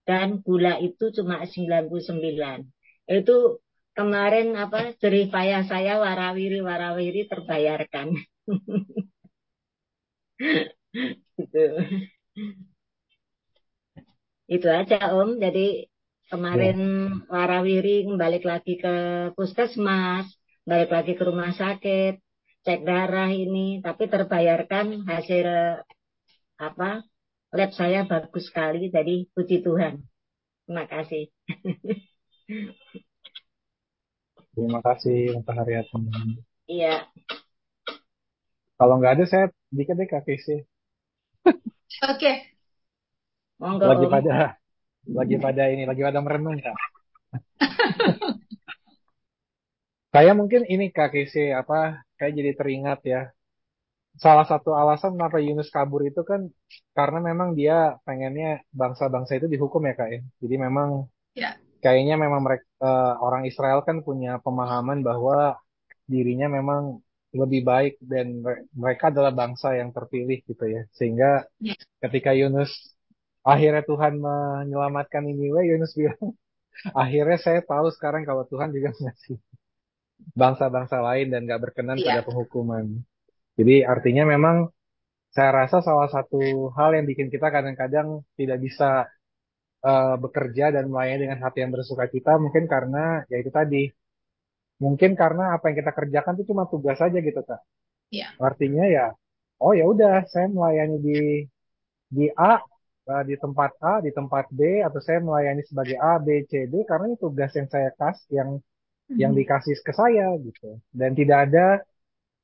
[0.08, 2.66] dan gula itu cuma 99.
[3.06, 3.62] Itu
[3.94, 8.18] kemarin apa jerih payah saya warawiri-warawiri terbayarkan.
[11.38, 11.64] gitu.
[14.50, 15.38] Itu aja Om.
[15.38, 15.86] Jadi
[16.30, 16.78] kemarin
[17.30, 18.94] warawiri balik lagi ke
[19.38, 20.26] puskesmas,
[20.66, 22.18] balik lagi ke rumah sakit,
[22.66, 25.46] cek darah ini, tapi terbayarkan hasil
[26.60, 27.00] apa
[27.56, 28.92] lab saya bagus sekali.
[28.92, 30.04] Jadi puji Tuhan.
[30.68, 31.32] Terima kasih.
[34.50, 36.10] Terima kasih, Tante Haryatmi.
[36.66, 37.06] Iya.
[38.76, 40.66] Kalau nggak ada, saya dikit deh Kak Kisi.
[42.10, 42.32] Oke.
[43.62, 44.12] Monggo Lagi Om.
[44.12, 44.58] pada,
[45.06, 46.76] lagi pada ini, lagi pada merenung, Kak.
[50.10, 53.30] Saya mungkin ini Kak Kisi, apa, kayak jadi teringat ya.
[54.20, 56.40] Salah satu alasan kenapa Yunus kabur itu kan
[56.92, 60.20] karena memang dia pengennya bangsa-bangsa itu dihukum ya Kak ya.
[60.44, 60.88] Jadi memang
[61.32, 61.56] Ya.
[61.80, 62.90] kayaknya memang mereka
[63.24, 65.56] orang Israel kan punya pemahaman bahwa
[66.12, 67.00] dirinya memang
[67.32, 70.82] lebih baik dan mere- mereka adalah bangsa yang terpilih gitu ya.
[70.98, 71.74] Sehingga Ya.
[72.04, 72.70] ketika Yunus
[73.46, 76.20] akhirnya Tuhan menyelamatkan Niniwe, Yunus bilang,
[77.02, 79.38] akhirnya saya tahu sekarang kalau Tuhan juga ngasih
[80.36, 82.26] bangsa-bangsa lain dan gak berkenan pada Iya.
[82.26, 82.86] penghukuman.
[83.60, 84.56] Jadi artinya memang
[85.36, 89.04] saya rasa salah satu hal yang bikin kita kadang-kadang tidak bisa
[89.84, 93.82] eh, bekerja dan melayani dengan hati yang bersuka cita mungkin karena ya itu tadi
[94.80, 97.60] mungkin karena apa yang kita kerjakan itu cuma tugas saja gitu kak.
[98.10, 98.26] Iya.
[98.42, 99.06] artinya ya
[99.62, 101.18] oh ya udah saya melayani di
[102.10, 102.58] di A
[103.12, 106.82] eh, di tempat A di tempat B atau saya melayani sebagai A B C D
[106.88, 108.50] karena ini tugas yang saya kasih yang
[109.10, 110.78] yang dikasih ke saya gitu.
[110.94, 111.82] Dan tidak ada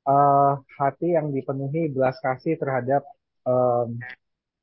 [0.07, 3.03] eh, hati yang dipenuhi belas kasih terhadap
[3.47, 3.99] em,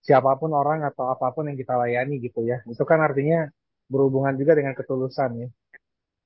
[0.05, 2.61] siapa pun orang atau apa pun yang kita layani gitu ya.
[2.69, 3.49] Itu kan artinya
[3.89, 5.49] berhubungan juga dengan ketulusan ya.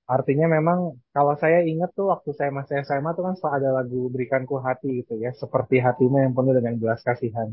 [0.09, 4.57] Artinya memang kalau saya ingat tuh waktu saya masih SMA tuh kan ada lagu Berikanku
[4.57, 5.31] Hati gitu ya.
[5.37, 7.53] Seperti hatimu yang penuh dengan belas kasihan.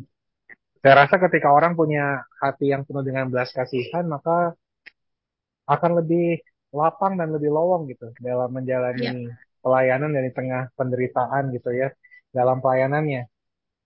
[0.79, 4.53] Saya rasa ketika orang punya hati yang penuh dengan belas kasihan, maka
[5.65, 6.39] akan lebih
[6.71, 9.13] lapang dan lebih lowong gitu dalam menjalani ya.
[9.65, 11.87] Pelayanan dari tengah penderitaan gitu ya
[12.37, 13.21] dalam pelayanannya.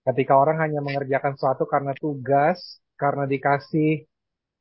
[0.06, 2.58] Ketika orang hanya mengerjakan sesuatu karena tugas,
[3.02, 3.90] karena dikasih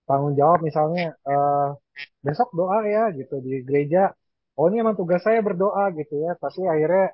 [0.07, 1.76] tanggung jawab misalnya uh,
[2.26, 3.99] besok doa ya gitu di gereja.
[4.57, 7.05] Oh ini emang tugas saya berdoa gitu ya, tapi akhirnya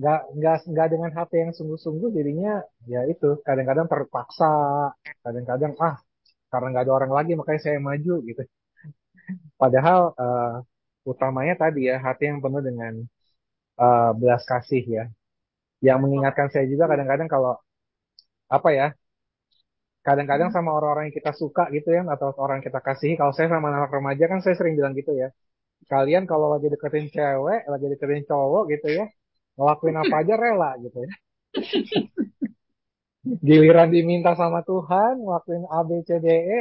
[0.00, 2.50] nggak nggak nggak dengan hati yang sungguh-sungguh jadinya
[2.92, 4.48] ya itu kadang-kadang terpaksa
[5.24, 5.96] kadang-kadang ah
[6.50, 8.42] karena nggak ada orang lagi makanya saya maju gitu
[9.60, 10.54] padahal uh,
[11.10, 12.94] utamanya tadi ya hati yang penuh dengan
[13.80, 15.04] uh, belas kasih ya
[15.80, 17.56] yang mengingatkan saya juga kadang-kadang kalau
[18.52, 18.86] apa ya
[20.04, 20.56] kadang-kadang hmm.
[20.56, 23.72] sama orang-orang yang kita suka gitu ya atau orang yang kita kasihi kalau saya sama
[23.72, 25.28] anak remaja kan saya sering bilang gitu ya
[25.88, 29.04] kalian kalau lagi deketin cewek lagi deketin cowok gitu ya
[29.60, 31.12] ngelakuin apa aja rela gitu ya.
[33.44, 36.58] Giliran diminta sama Tuhan ngelakuin A, B, C, D, E,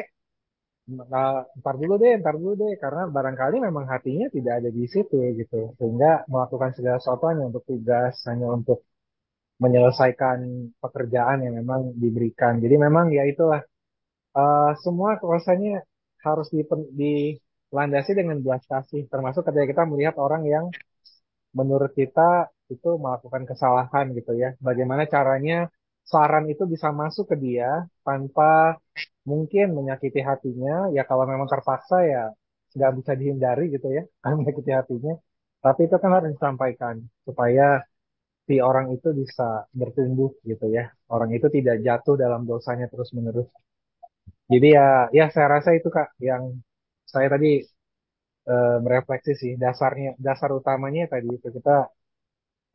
[1.12, 5.18] nah, ntar dulu deh, ntar dulu deh, karena barangkali memang hatinya tidak ada di situ
[5.40, 8.80] gitu, sehingga melakukan segala sesuatu hanya untuk tugas, hanya untuk
[9.64, 10.38] menyelesaikan
[10.84, 12.54] pekerjaan yang memang diberikan.
[12.64, 13.62] Jadi memang ya itulah,
[14.40, 15.84] uh, semua rasanya
[16.26, 16.48] harus
[17.00, 20.66] dilandasi dengan belas kasih, termasuk ketika kita melihat orang yang
[21.58, 24.50] menurut kita itu melakukan kesalahan gitu ya.
[24.62, 25.68] Bagaimana caranya
[26.12, 27.70] saran itu bisa masuk ke dia
[28.08, 28.44] tanpa
[29.30, 30.74] mungkin menyakiti hatinya.
[30.96, 32.24] Ya kalau memang terpaksa ya
[32.76, 34.04] nggak bisa dihindari gitu ya,
[34.40, 35.14] menyakiti hatinya.
[35.66, 36.96] Tapi itu kan harus disampaikan
[37.28, 37.64] supaya
[38.48, 39.44] si orang itu bisa
[39.80, 40.84] bertumbuh gitu ya.
[41.14, 43.48] Orang itu tidak jatuh dalam dosanya terus menerus.
[44.52, 44.86] Jadi ya,
[45.18, 46.44] ya saya rasa itu kak yang
[47.14, 47.48] saya tadi
[48.52, 48.56] e,
[48.86, 51.72] merefleksi sih dasarnya, dasar utamanya tadi itu kita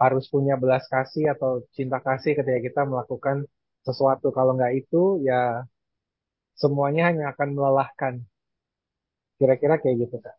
[0.02, 3.46] harus punya belas kasih atau cinta kasih ketika kita melakukan
[3.86, 4.34] sesuatu.
[4.34, 5.64] Kalau nggak itu, ya
[6.58, 8.14] semuanya hanya akan melelahkan.
[9.38, 10.36] Kira-kira kayak gitu, Kak.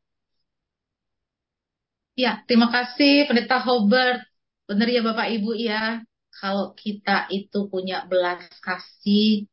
[2.15, 4.23] Ya, terima kasih Pendeta Hobart.
[4.65, 5.99] Benar ya Bapak Ibu ya,
[6.31, 9.45] kalau kita itu punya belas kasih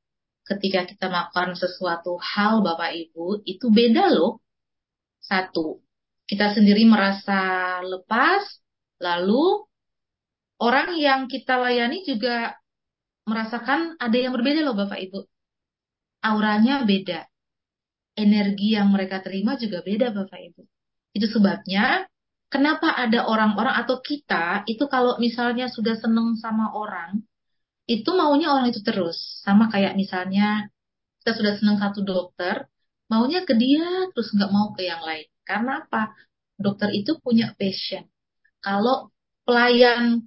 [0.46, 4.38] ketika kita melakukan sesuatu hal Bapak Ibu, itu beda loh.
[5.22, 5.82] Satu,
[6.26, 8.42] kita sendiri merasa lepas,
[8.98, 9.66] lalu
[10.63, 12.55] orang yang kita layani juga
[13.27, 15.21] merasakan ada yang berbeda loh Bapak Ibu.
[16.23, 17.27] Auranya beda.
[18.15, 20.63] Energi yang mereka terima juga beda Bapak Ibu.
[21.19, 22.07] Itu sebabnya
[22.47, 27.19] kenapa ada orang-orang atau kita itu kalau misalnya sudah seneng sama orang,
[27.91, 29.43] itu maunya orang itu terus.
[29.43, 30.71] Sama kayak misalnya
[31.23, 32.71] kita sudah seneng satu dokter,
[33.11, 35.27] maunya ke dia terus nggak mau ke yang lain.
[35.43, 36.15] Karena apa?
[36.55, 38.07] Dokter itu punya passion.
[38.63, 39.11] Kalau
[39.43, 40.23] pelayan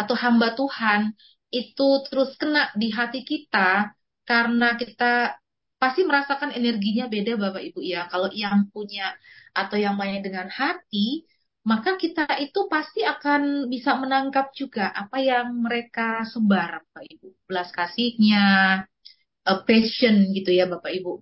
[0.00, 1.14] atau hamba Tuhan
[1.54, 3.94] itu terus kena di hati kita
[4.26, 5.38] karena kita
[5.78, 8.08] pasti merasakan energinya beda Bapak Ibu ya.
[8.08, 9.12] Kalau yang punya
[9.52, 11.28] atau yang main dengan hati,
[11.62, 17.26] maka kita itu pasti akan bisa menangkap juga apa yang mereka sebar Bapak Ibu.
[17.44, 18.44] Belas kasihnya,
[19.68, 21.20] passion gitu ya Bapak Ibu.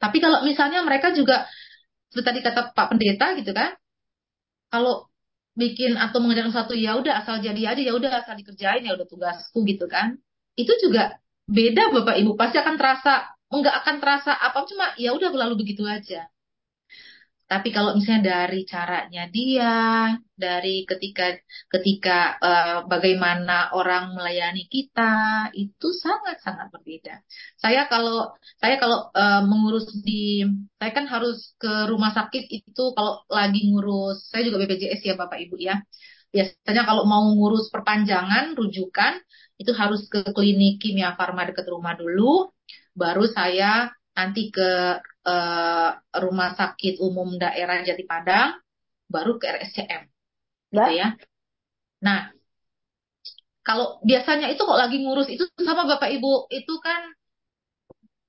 [0.00, 1.44] Tapi kalau misalnya mereka juga
[2.08, 3.76] seperti tadi kata Pak Pendeta gitu kan,
[4.72, 5.09] kalau
[5.60, 9.06] bikin atau mengerjakan satu ya udah asal jadi aja ya udah asal dikerjain ya udah
[9.06, 10.16] tugasku gitu kan.
[10.56, 12.32] Itu juga beda bapak ibu.
[12.40, 16.30] Pasti akan terasa enggak akan terasa apa cuma ya udah lalu begitu aja
[17.50, 19.74] tapi kalau misalnya dari caranya dia,
[20.38, 21.34] dari ketika
[21.66, 25.10] ketika uh, bagaimana orang melayani kita
[25.58, 27.18] itu sangat-sangat berbeda.
[27.58, 30.46] Saya kalau saya kalau uh, mengurus di
[30.78, 35.42] saya kan harus ke rumah sakit itu kalau lagi ngurus saya juga BPJS ya Bapak
[35.42, 35.82] Ibu ya.
[36.30, 39.18] Biasanya kalau mau ngurus perpanjangan rujukan
[39.58, 42.54] itu harus ke klinik kimia farma dekat rumah dulu
[42.94, 45.90] baru saya nanti ke uh,
[46.20, 48.56] rumah sakit umum daerah Jati Padang,
[49.10, 50.02] baru ke RSCM,
[50.72, 51.16] gitu ya.
[52.00, 52.30] Nah,
[53.60, 57.12] kalau biasanya itu kok lagi ngurus itu sama bapak ibu itu kan,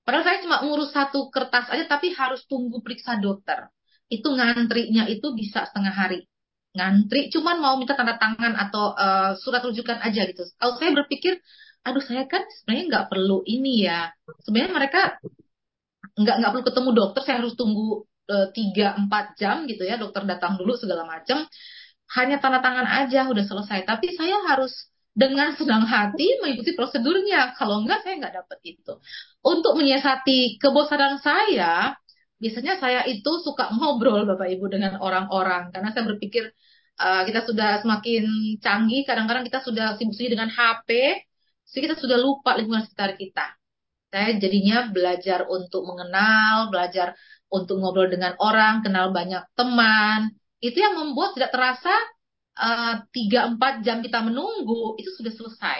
[0.03, 3.71] padahal saya cuma ngurus satu kertas aja, tapi harus tunggu periksa dokter.
[4.11, 6.27] Itu ngantrinya itu bisa setengah hari
[6.71, 10.47] ngantri cuman mau minta tanda tangan atau uh, surat rujukan aja gitu.
[10.55, 11.39] Kalau saya berpikir,
[11.83, 14.11] aduh saya kan sebenarnya nggak perlu ini ya.
[14.47, 15.01] Sebenarnya mereka
[16.22, 20.24] nggak nggak perlu ketemu dokter saya harus tunggu eh, tiga empat jam gitu ya dokter
[20.30, 21.45] datang dulu segala macam
[22.17, 23.88] hanya tanda tangan aja udah selesai.
[23.88, 27.55] Tapi saya harus dengan senang hati mengikuti prosedurnya.
[27.55, 28.93] Kalau enggak saya nggak dapat itu.
[29.43, 31.95] Untuk menyiasati kebosanan saya
[32.41, 35.72] biasanya saya itu suka ngobrol bapak ibu dengan orang-orang.
[35.72, 36.51] Karena saya berpikir
[36.99, 38.24] uh, kita sudah semakin
[38.59, 39.07] canggih.
[39.07, 40.89] Kadang-kadang kita sudah sibuk-sibuk dengan HP
[41.72, 43.61] Jadi kita sudah lupa lingkungan sekitar kita.
[44.12, 47.16] Saya jadinya belajar untuk mengenal, belajar
[47.47, 50.36] untuk ngobrol dengan orang, kenal banyak teman.
[50.59, 51.93] Itu yang membuat tidak terasa
[52.59, 55.80] eh, tiga empat jam kita menunggu itu sudah selesai.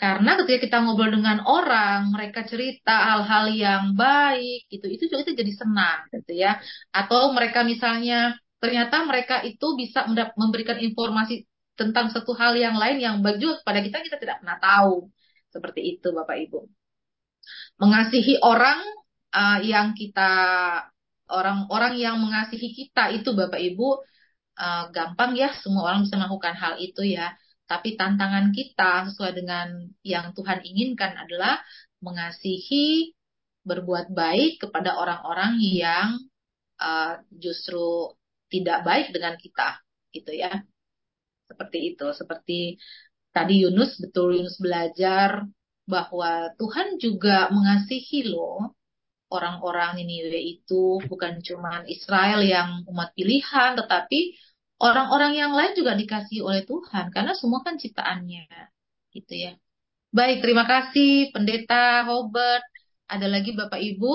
[0.00, 5.44] Karena ketika kita ngobrol dengan orang, mereka cerita hal-hal yang baik, gitu, itu juga kita
[5.44, 6.56] jadi senang, gitu ya.
[6.88, 8.32] Atau mereka misalnya
[8.64, 10.08] ternyata mereka itu bisa
[10.40, 11.44] memberikan informasi
[11.76, 14.94] tentang satu hal yang lain yang baik juga kepada kita kita tidak pernah tahu.
[15.52, 16.79] Seperti itu, Bapak Ibu.
[17.80, 18.80] Mengasihi orang
[19.32, 20.32] uh, yang kita
[21.32, 23.88] orang-orang yang mengasihi kita itu Bapak Ibu
[24.60, 27.32] uh, gampang ya, semua orang bisa melakukan hal itu ya
[27.70, 31.62] tapi tantangan kita sesuai dengan yang Tuhan inginkan adalah
[32.02, 33.14] mengasihi,
[33.62, 36.18] berbuat baik kepada orang-orang yang
[36.82, 38.10] uh, justru
[38.50, 39.78] tidak baik dengan kita,
[40.10, 40.50] gitu ya.
[41.46, 42.58] Seperti itu, seperti
[43.30, 45.46] tadi Yunus betul Yunus belajar
[45.90, 48.72] bahwa Tuhan juga mengasihi loh
[49.30, 54.34] orang-orang Niniwe itu bukan cuma Israel yang umat pilihan, tetapi
[54.82, 58.46] orang-orang yang lain juga dikasih oleh Tuhan karena semua kan ciptaannya
[59.14, 59.52] gitu ya.
[60.10, 62.66] Baik, terima kasih Pendeta Robert.
[63.06, 64.12] Ada lagi Bapak Ibu?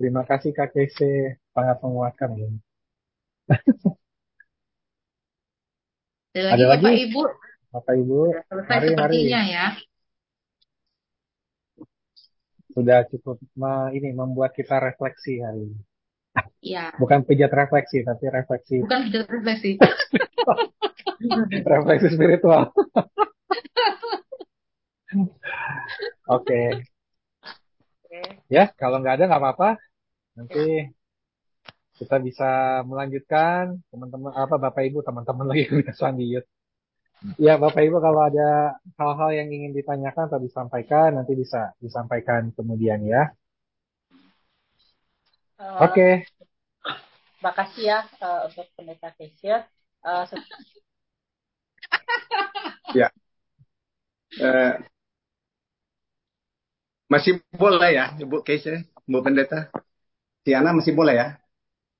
[0.00, 1.40] Terima kasih Kak Kese,
[2.40, 2.48] ya.
[6.32, 7.04] Ada lagi Ada Bapak lagi?
[7.08, 7.22] Ibu?
[7.72, 9.52] Bapak Ibu, selesai mari, sepertinya mari.
[9.52, 9.66] ya.
[12.76, 13.40] Sudah cukup
[13.96, 15.80] ini membuat kita refleksi hari ini.
[16.60, 16.92] Ya.
[17.00, 18.84] Bukan pijat refleksi, tapi refleksi.
[18.84, 19.80] Bukan pijat refleksi.
[21.72, 22.68] refleksi spiritual.
[26.28, 26.44] Oke.
[26.44, 26.66] Okay.
[28.04, 28.26] Okay.
[28.52, 29.80] Ya, kalau nggak ada nggak apa-apa.
[30.36, 30.92] Nanti
[31.96, 36.55] kita bisa melanjutkan teman-teman apa Bapak Ibu teman-teman lagi kebiasaan di YouTube.
[37.40, 43.02] Ya Bapak Ibu kalau ada hal-hal yang ingin ditanyakan atau disampaikan nanti bisa disampaikan kemudian
[43.08, 43.32] ya.
[45.56, 45.92] Uh, Oke.
[45.96, 46.12] Okay.
[47.40, 49.64] Makasih ya uh, untuk pendeta Kesia.
[50.04, 50.28] Uh,
[52.92, 53.08] ya.
[54.36, 54.76] Uh,
[57.08, 59.72] masih boleh ya, Ibu Kesia, Ibu Pendeta.
[60.44, 61.28] Tiana masih boleh ya?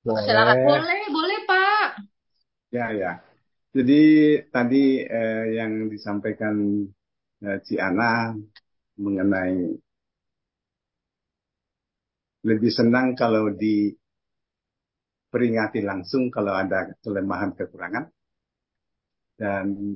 [0.05, 0.23] Boleh.
[0.23, 1.87] Boleh, boleh Pak.
[2.71, 3.11] Ya, ya.
[3.77, 4.01] Jadi
[4.49, 6.55] tadi eh, yang disampaikan
[7.45, 8.33] eh, Ciana
[8.97, 9.77] mengenai
[12.49, 18.09] lebih senang kalau diperingati langsung kalau ada kelemahan kekurangan.
[19.37, 19.93] Dan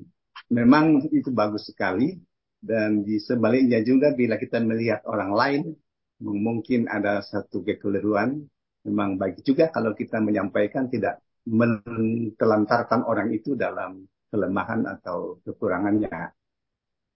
[0.54, 2.14] memang itu bagus sekali.
[2.62, 5.74] Dan di sebaliknya juga bila kita melihat orang lain,
[6.22, 8.38] mungkin ada satu kekeliruan,
[8.86, 16.32] memang baik juga kalau kita menyampaikan tidak menelantarkan orang itu dalam kelemahan atau kekurangannya.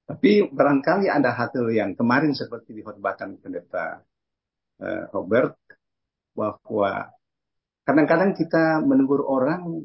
[0.05, 4.05] Tapi barangkali ada hal yang kemarin seperti dihotbahkan pendeta
[4.81, 5.57] uh, Robert
[6.37, 7.09] bahwa
[7.87, 9.81] kadang-kadang kita menegur orang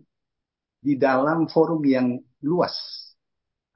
[0.80, 2.74] di dalam forum yang luas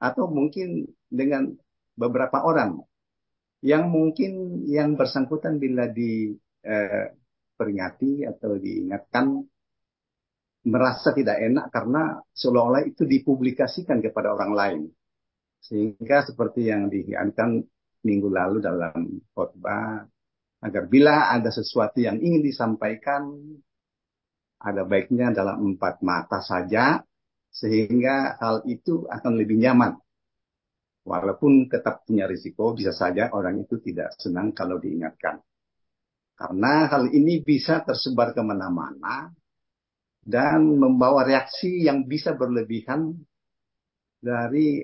[0.01, 1.49] atau mungkin dengan
[1.95, 2.83] beberapa orang
[3.65, 9.41] yang mungkin yang bersangkutan bila diperingati eh, atau diingatkan
[10.65, 14.81] merasa tidak enak karena seolah-olah itu dipublikasikan kepada orang lain.
[15.61, 17.61] Sehingga seperti yang diingatkan
[18.05, 20.05] minggu lalu dalam khotbah
[20.61, 23.33] agar bila ada sesuatu yang ingin disampaikan
[24.61, 27.01] ada baiknya dalam empat mata saja
[27.53, 29.93] sehingga hal itu akan lebih nyaman
[31.05, 35.37] walaupun tetap punya risiko bisa saja orang itu tidak senang kalau diingatkan
[36.35, 39.29] karena hal ini bisa tersebar ke mana-mana
[40.25, 43.13] dan membawa reaksi yang bisa berlebihan
[44.17, 44.81] dari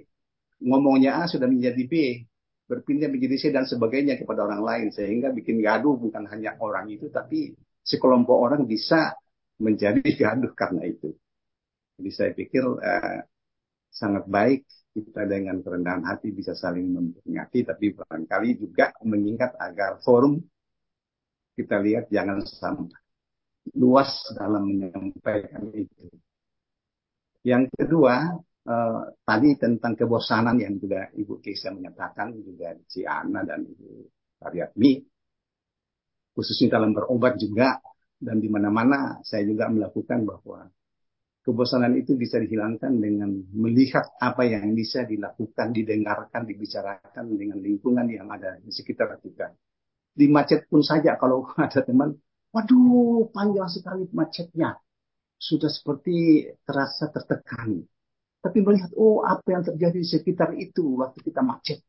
[0.62, 1.94] ngomongnya A sudah menjadi B
[2.70, 7.10] berpindah menjadi C dan sebagainya kepada orang lain sehingga bikin gaduh bukan hanya orang itu
[7.10, 9.18] tapi sekelompok orang bisa
[9.60, 11.12] menjadi gaduh karena itu.
[12.00, 13.20] Jadi saya pikir eh,
[13.92, 14.64] sangat baik
[14.94, 20.40] kita dengan kerendahan hati bisa saling memperingati tapi barangkali juga mengingat agar forum
[21.56, 23.01] kita lihat jangan sampai
[23.78, 26.10] luas dalam menyampaikan itu.
[27.42, 28.38] Yang kedua,
[28.70, 33.90] uh, tadi tentang kebosanan yang juga Ibu Kesia menyatakan juga si Ana dan Ibu
[34.42, 34.92] Karyatmi
[36.32, 37.78] khususnya dalam berobat juga
[38.22, 40.70] dan di mana-mana saya juga melakukan bahwa
[41.42, 48.30] kebosanan itu bisa dihilangkan dengan melihat apa yang bisa dilakukan, didengarkan, dibicarakan dengan lingkungan yang
[48.30, 49.50] ada di sekitar kita.
[50.14, 52.14] Di macet pun saja kalau ada teman,
[52.52, 54.76] waduh panjang sekali macetnya.
[55.42, 57.82] Sudah seperti terasa tertekan
[58.42, 61.80] tapi melihat, oh apa yang terjadi di sekitar itu waktu kita macet.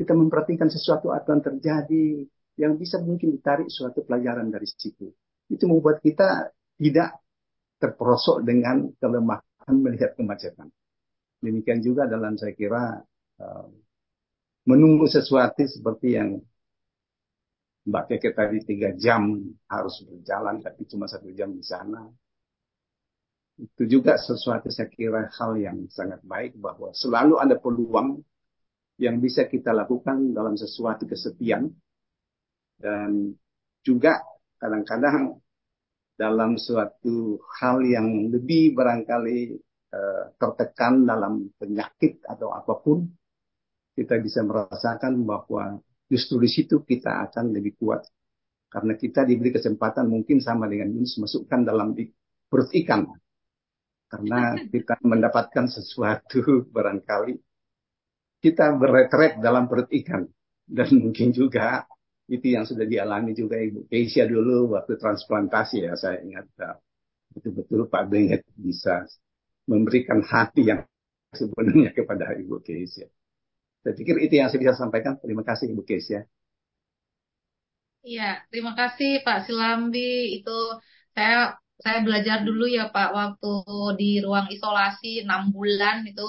[0.00, 2.24] kita memperhatikan sesuatu akan terjadi
[2.56, 5.12] yang bisa mungkin ditarik suatu pelajaran dari situ.
[5.44, 6.48] Itu membuat kita
[6.80, 7.20] tidak
[7.76, 10.72] terperosok dengan kelemahan melihat kemacetan.
[11.44, 12.96] Demikian juga dalam saya kira
[13.44, 13.68] uh,
[14.64, 16.40] menunggu sesuatu seperti yang
[17.90, 19.34] Mbak Keke tadi tiga jam
[19.66, 22.06] harus berjalan tapi cuma satu jam di sana.
[23.58, 28.22] Itu juga sesuatu saya kira hal yang sangat baik bahwa selalu ada peluang
[29.02, 31.66] yang bisa kita lakukan dalam sesuatu kesepian
[32.78, 33.34] dan
[33.82, 34.22] juga
[34.60, 35.40] kadang-kadang
[36.14, 39.56] dalam suatu hal yang lebih barangkali
[39.92, 43.08] uh, tertekan dalam penyakit atau apa pun
[43.96, 45.80] kita bisa merasakan bahwa
[46.10, 48.02] justru di situ kita akan lebih kuat.
[48.70, 51.94] Karena kita diberi kesempatan mungkin sama dengan Yunus masukkan dalam
[52.50, 53.06] perut ikan.
[54.10, 56.42] Karena kita mendapatkan sesuatu
[56.74, 57.34] barangkali
[58.40, 60.26] kita berretret dalam perut ikan.
[60.64, 61.84] Dan mungkin juga
[62.30, 65.94] itu yang sudah dialami juga Ibu Keisha dulu waktu transplantasi ya.
[65.94, 66.78] Saya ingat uh,
[67.36, 69.04] betul-betul Pak Benghet bisa
[69.68, 70.82] memberikan hati yang
[71.36, 73.06] sebenarnya kepada Ibu Keisha.
[73.82, 75.14] Saya pikir itu yang saya bisa sampaikan.
[75.22, 76.20] Terima kasih Ibu Kesia.
[78.08, 80.00] Iya, terima kasih Pak Silambi.
[80.36, 80.50] Itu
[81.16, 81.36] saya
[81.84, 83.48] saya belajar dulu ya Pak waktu
[84.00, 86.22] di ruang isolasi enam bulan itu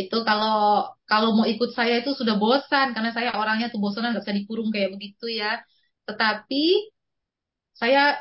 [0.00, 0.56] itu kalau
[1.10, 4.68] kalau mau ikut saya itu sudah bosan karena saya orangnya tuh bosan nggak bisa dikurung
[4.74, 5.50] kayak begitu ya.
[6.08, 6.62] Tetapi
[7.80, 8.18] saya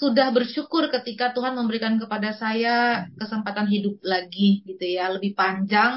[0.00, 5.92] sudah bersyukur ketika Tuhan memberikan kepada saya kesempatan hidup lagi gitu ya, lebih panjang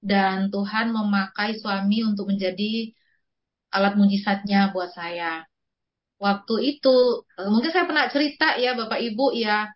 [0.00, 2.92] dan Tuhan memakai suami untuk menjadi
[3.74, 5.44] alat mujizatnya buat saya.
[6.16, 6.96] Waktu itu,
[7.38, 9.68] eh, mungkin saya pernah cerita ya Bapak Ibu ya,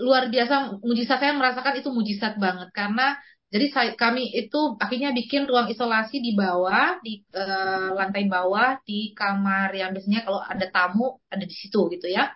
[0.00, 3.16] luar biasa mujizat saya merasakan itu mujizat banget karena
[3.50, 9.10] jadi saya, kami itu akhirnya bikin ruang isolasi di bawah, di uh, lantai bawah, di
[9.10, 12.30] kamar yang biasanya kalau ada tamu ada di situ gitu ya.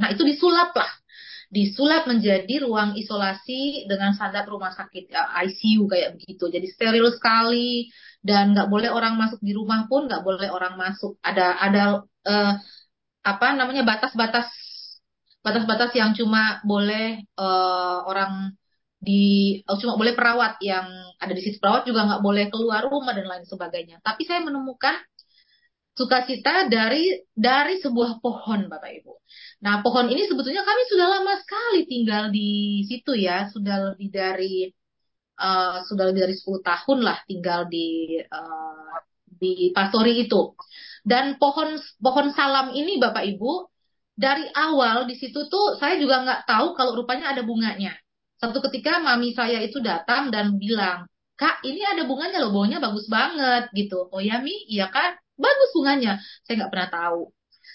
[0.00, 0.90] Nah itu disulap lah
[1.54, 6.50] disulap menjadi ruang isolasi dengan standar rumah sakit ya, ICU kayak begitu.
[6.50, 7.86] Jadi steril sekali
[8.18, 11.14] dan nggak boleh orang masuk di rumah pun nggak boleh orang masuk.
[11.22, 11.82] Ada ada
[12.26, 12.52] uh,
[13.22, 14.50] apa namanya batas-batas
[15.46, 18.58] batas-batas yang cuma boleh uh, orang
[18.98, 20.88] di oh, cuma boleh perawat yang
[21.20, 24.02] ada di situ perawat juga nggak boleh keluar rumah dan lain sebagainya.
[24.02, 24.98] Tapi saya menemukan
[25.94, 29.12] sukacita dari dari sebuah pohon Bapak Ibu.
[29.62, 34.68] Nah, pohon ini sebetulnya kami sudah lama sekali tinggal di situ ya, sudah lebih dari
[35.38, 40.54] uh, sudah lebih dari 10 tahun lah tinggal di uh, di pastori itu.
[41.06, 43.70] Dan pohon pohon salam ini Bapak Ibu
[44.14, 47.94] dari awal di situ tuh saya juga nggak tahu kalau rupanya ada bunganya.
[48.38, 51.06] Satu ketika mami saya itu datang dan bilang,
[51.38, 54.10] Kak, ini ada bunganya loh, baunya bagus banget gitu.
[54.10, 55.16] Oh ya Mi, iya kan?
[55.38, 56.12] Bagus bunganya.
[56.44, 57.20] Saya nggak pernah tahu.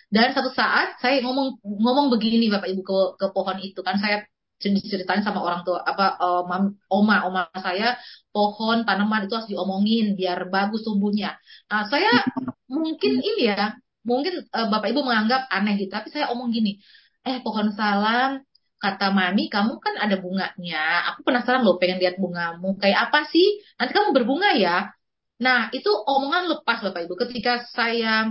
[0.10, 3.98] Dan satu saat saya ngomong ngomong begini bapak ibu ke ke pohon itu kan.
[4.02, 4.26] Saya
[4.60, 6.44] diceritain sama orang tua apa uh,
[6.92, 7.96] oma oma saya
[8.36, 11.40] pohon tanaman itu harus diomongin biar bagus tumbuhnya.
[11.72, 12.28] Nah saya
[12.68, 16.76] mungkin ini ya mungkin uh, bapak ibu menganggap aneh gitu tapi saya omong gini
[17.24, 18.44] eh pohon salam
[18.84, 21.08] kata mami kamu kan ada bunganya.
[21.14, 22.80] Aku penasaran loh pengen lihat bungamu.
[22.80, 23.48] Kayak apa sih?
[23.76, 24.92] Nanti kamu berbunga ya
[25.40, 27.16] Nah, itu omongan lepas Bapak Ibu.
[27.16, 28.28] Ketika saya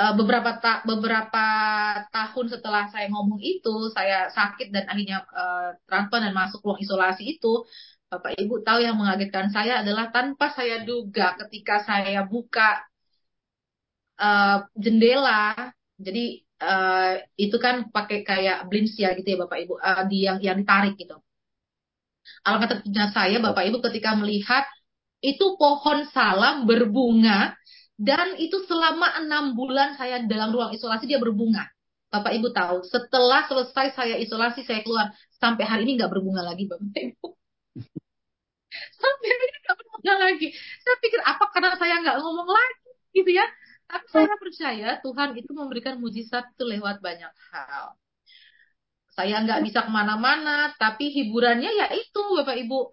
[0.00, 1.44] uh, beberapa ta beberapa
[2.10, 7.38] tahun setelah saya ngomong itu, saya sakit dan akhirnya uh, transfer dan masuk ruang isolasi
[7.38, 7.62] itu,
[8.10, 12.82] Bapak Ibu tahu yang mengagetkan saya adalah tanpa saya duga ketika saya buka
[14.18, 16.24] uh, jendela, jadi
[16.58, 20.58] uh, itu kan pakai kayak blinds ya gitu ya Bapak Ibu, uh, di yang yang
[20.58, 21.16] ditarik gitu.
[22.42, 24.66] Alangkah terkejutnya saya Bapak Ibu ketika melihat
[25.22, 27.54] itu pohon salam berbunga
[27.94, 31.70] dan itu selama enam bulan saya dalam ruang isolasi dia berbunga.
[32.12, 36.68] Bapak Ibu tahu, setelah selesai saya isolasi saya keluar sampai hari ini nggak berbunga lagi,
[36.68, 37.26] Bapak Ibu.
[39.00, 40.48] sampai hari ini nggak berbunga lagi.
[40.82, 43.46] Saya pikir apa karena saya nggak ngomong lagi, gitu ya.
[43.88, 47.96] Tapi saya percaya Tuhan itu memberikan mujizat itu lewat banyak hal.
[49.12, 52.92] Saya nggak bisa ke mana-mana, tapi hiburannya ya itu, Bapak Ibu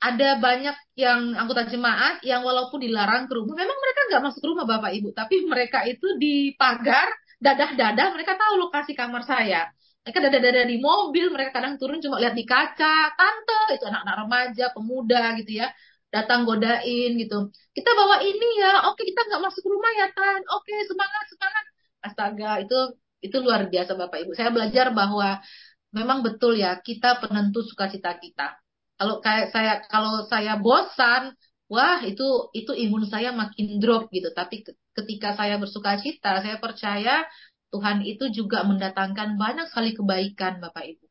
[0.00, 4.64] ada banyak yang anggota jemaat yang walaupun dilarang ke rumah, memang mereka nggak masuk rumah
[4.64, 9.68] Bapak Ibu, tapi mereka itu di pagar, dadah-dadah, mereka tahu lokasi kamar saya.
[10.00, 14.64] Mereka dadah-dadah di mobil, mereka kadang turun cuma lihat di kaca, tante, itu anak-anak remaja,
[14.72, 15.68] pemuda gitu ya,
[16.08, 17.52] datang godain gitu.
[17.76, 21.64] Kita bawa ini ya, oke kita nggak masuk rumah ya Tan, oke semangat, semangat.
[22.00, 22.76] Astaga, itu
[23.20, 24.32] itu luar biasa Bapak Ibu.
[24.32, 25.44] Saya belajar bahwa
[25.92, 28.56] memang betul ya, kita penentu sukacita kita
[29.00, 31.32] kalau kayak saya kalau saya bosan
[31.72, 34.28] wah itu itu imun saya makin drop gitu.
[34.36, 34.60] Tapi
[34.92, 37.24] ketika saya bersuka cita, saya percaya
[37.72, 41.04] Tuhan itu juga mendatangkan banyak sekali kebaikan Bapak Ibu.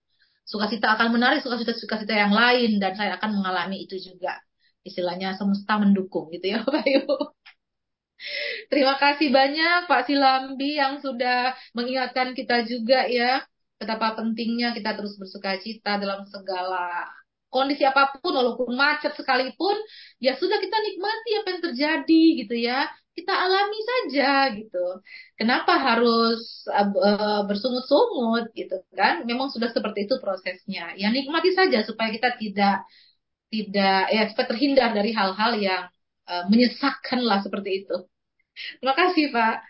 [0.45, 4.37] Sukacita akan menarik sukacita-sukacita yang lain dan saya akan mengalami itu juga.
[4.85, 7.15] Istilahnya semesta mendukung gitu ya Bapak Ibu.
[8.69, 13.41] Terima kasih banyak Pak Silambi yang sudah mengingatkan kita juga ya
[13.79, 17.07] betapa pentingnya kita terus bersuka cita dalam segala
[17.49, 19.75] kondisi apa pun walaupun macet sekalipun
[20.21, 22.87] ya sudah kita nikmati apa yang terjadi gitu ya.
[23.17, 25.03] Kita alami saja gitu.
[25.35, 29.27] Kenapa harus uh, bersungut-sungut gitu kan?
[29.27, 30.95] Memang sudah seperti itu prosesnya.
[30.95, 32.87] Ya nikmati saja supaya kita tidak
[33.51, 35.83] tidak ya supaya terhindar dari hal-hal yang
[36.31, 37.95] uh, menyesakkan lah seperti itu.
[38.79, 39.55] Terima kasih pak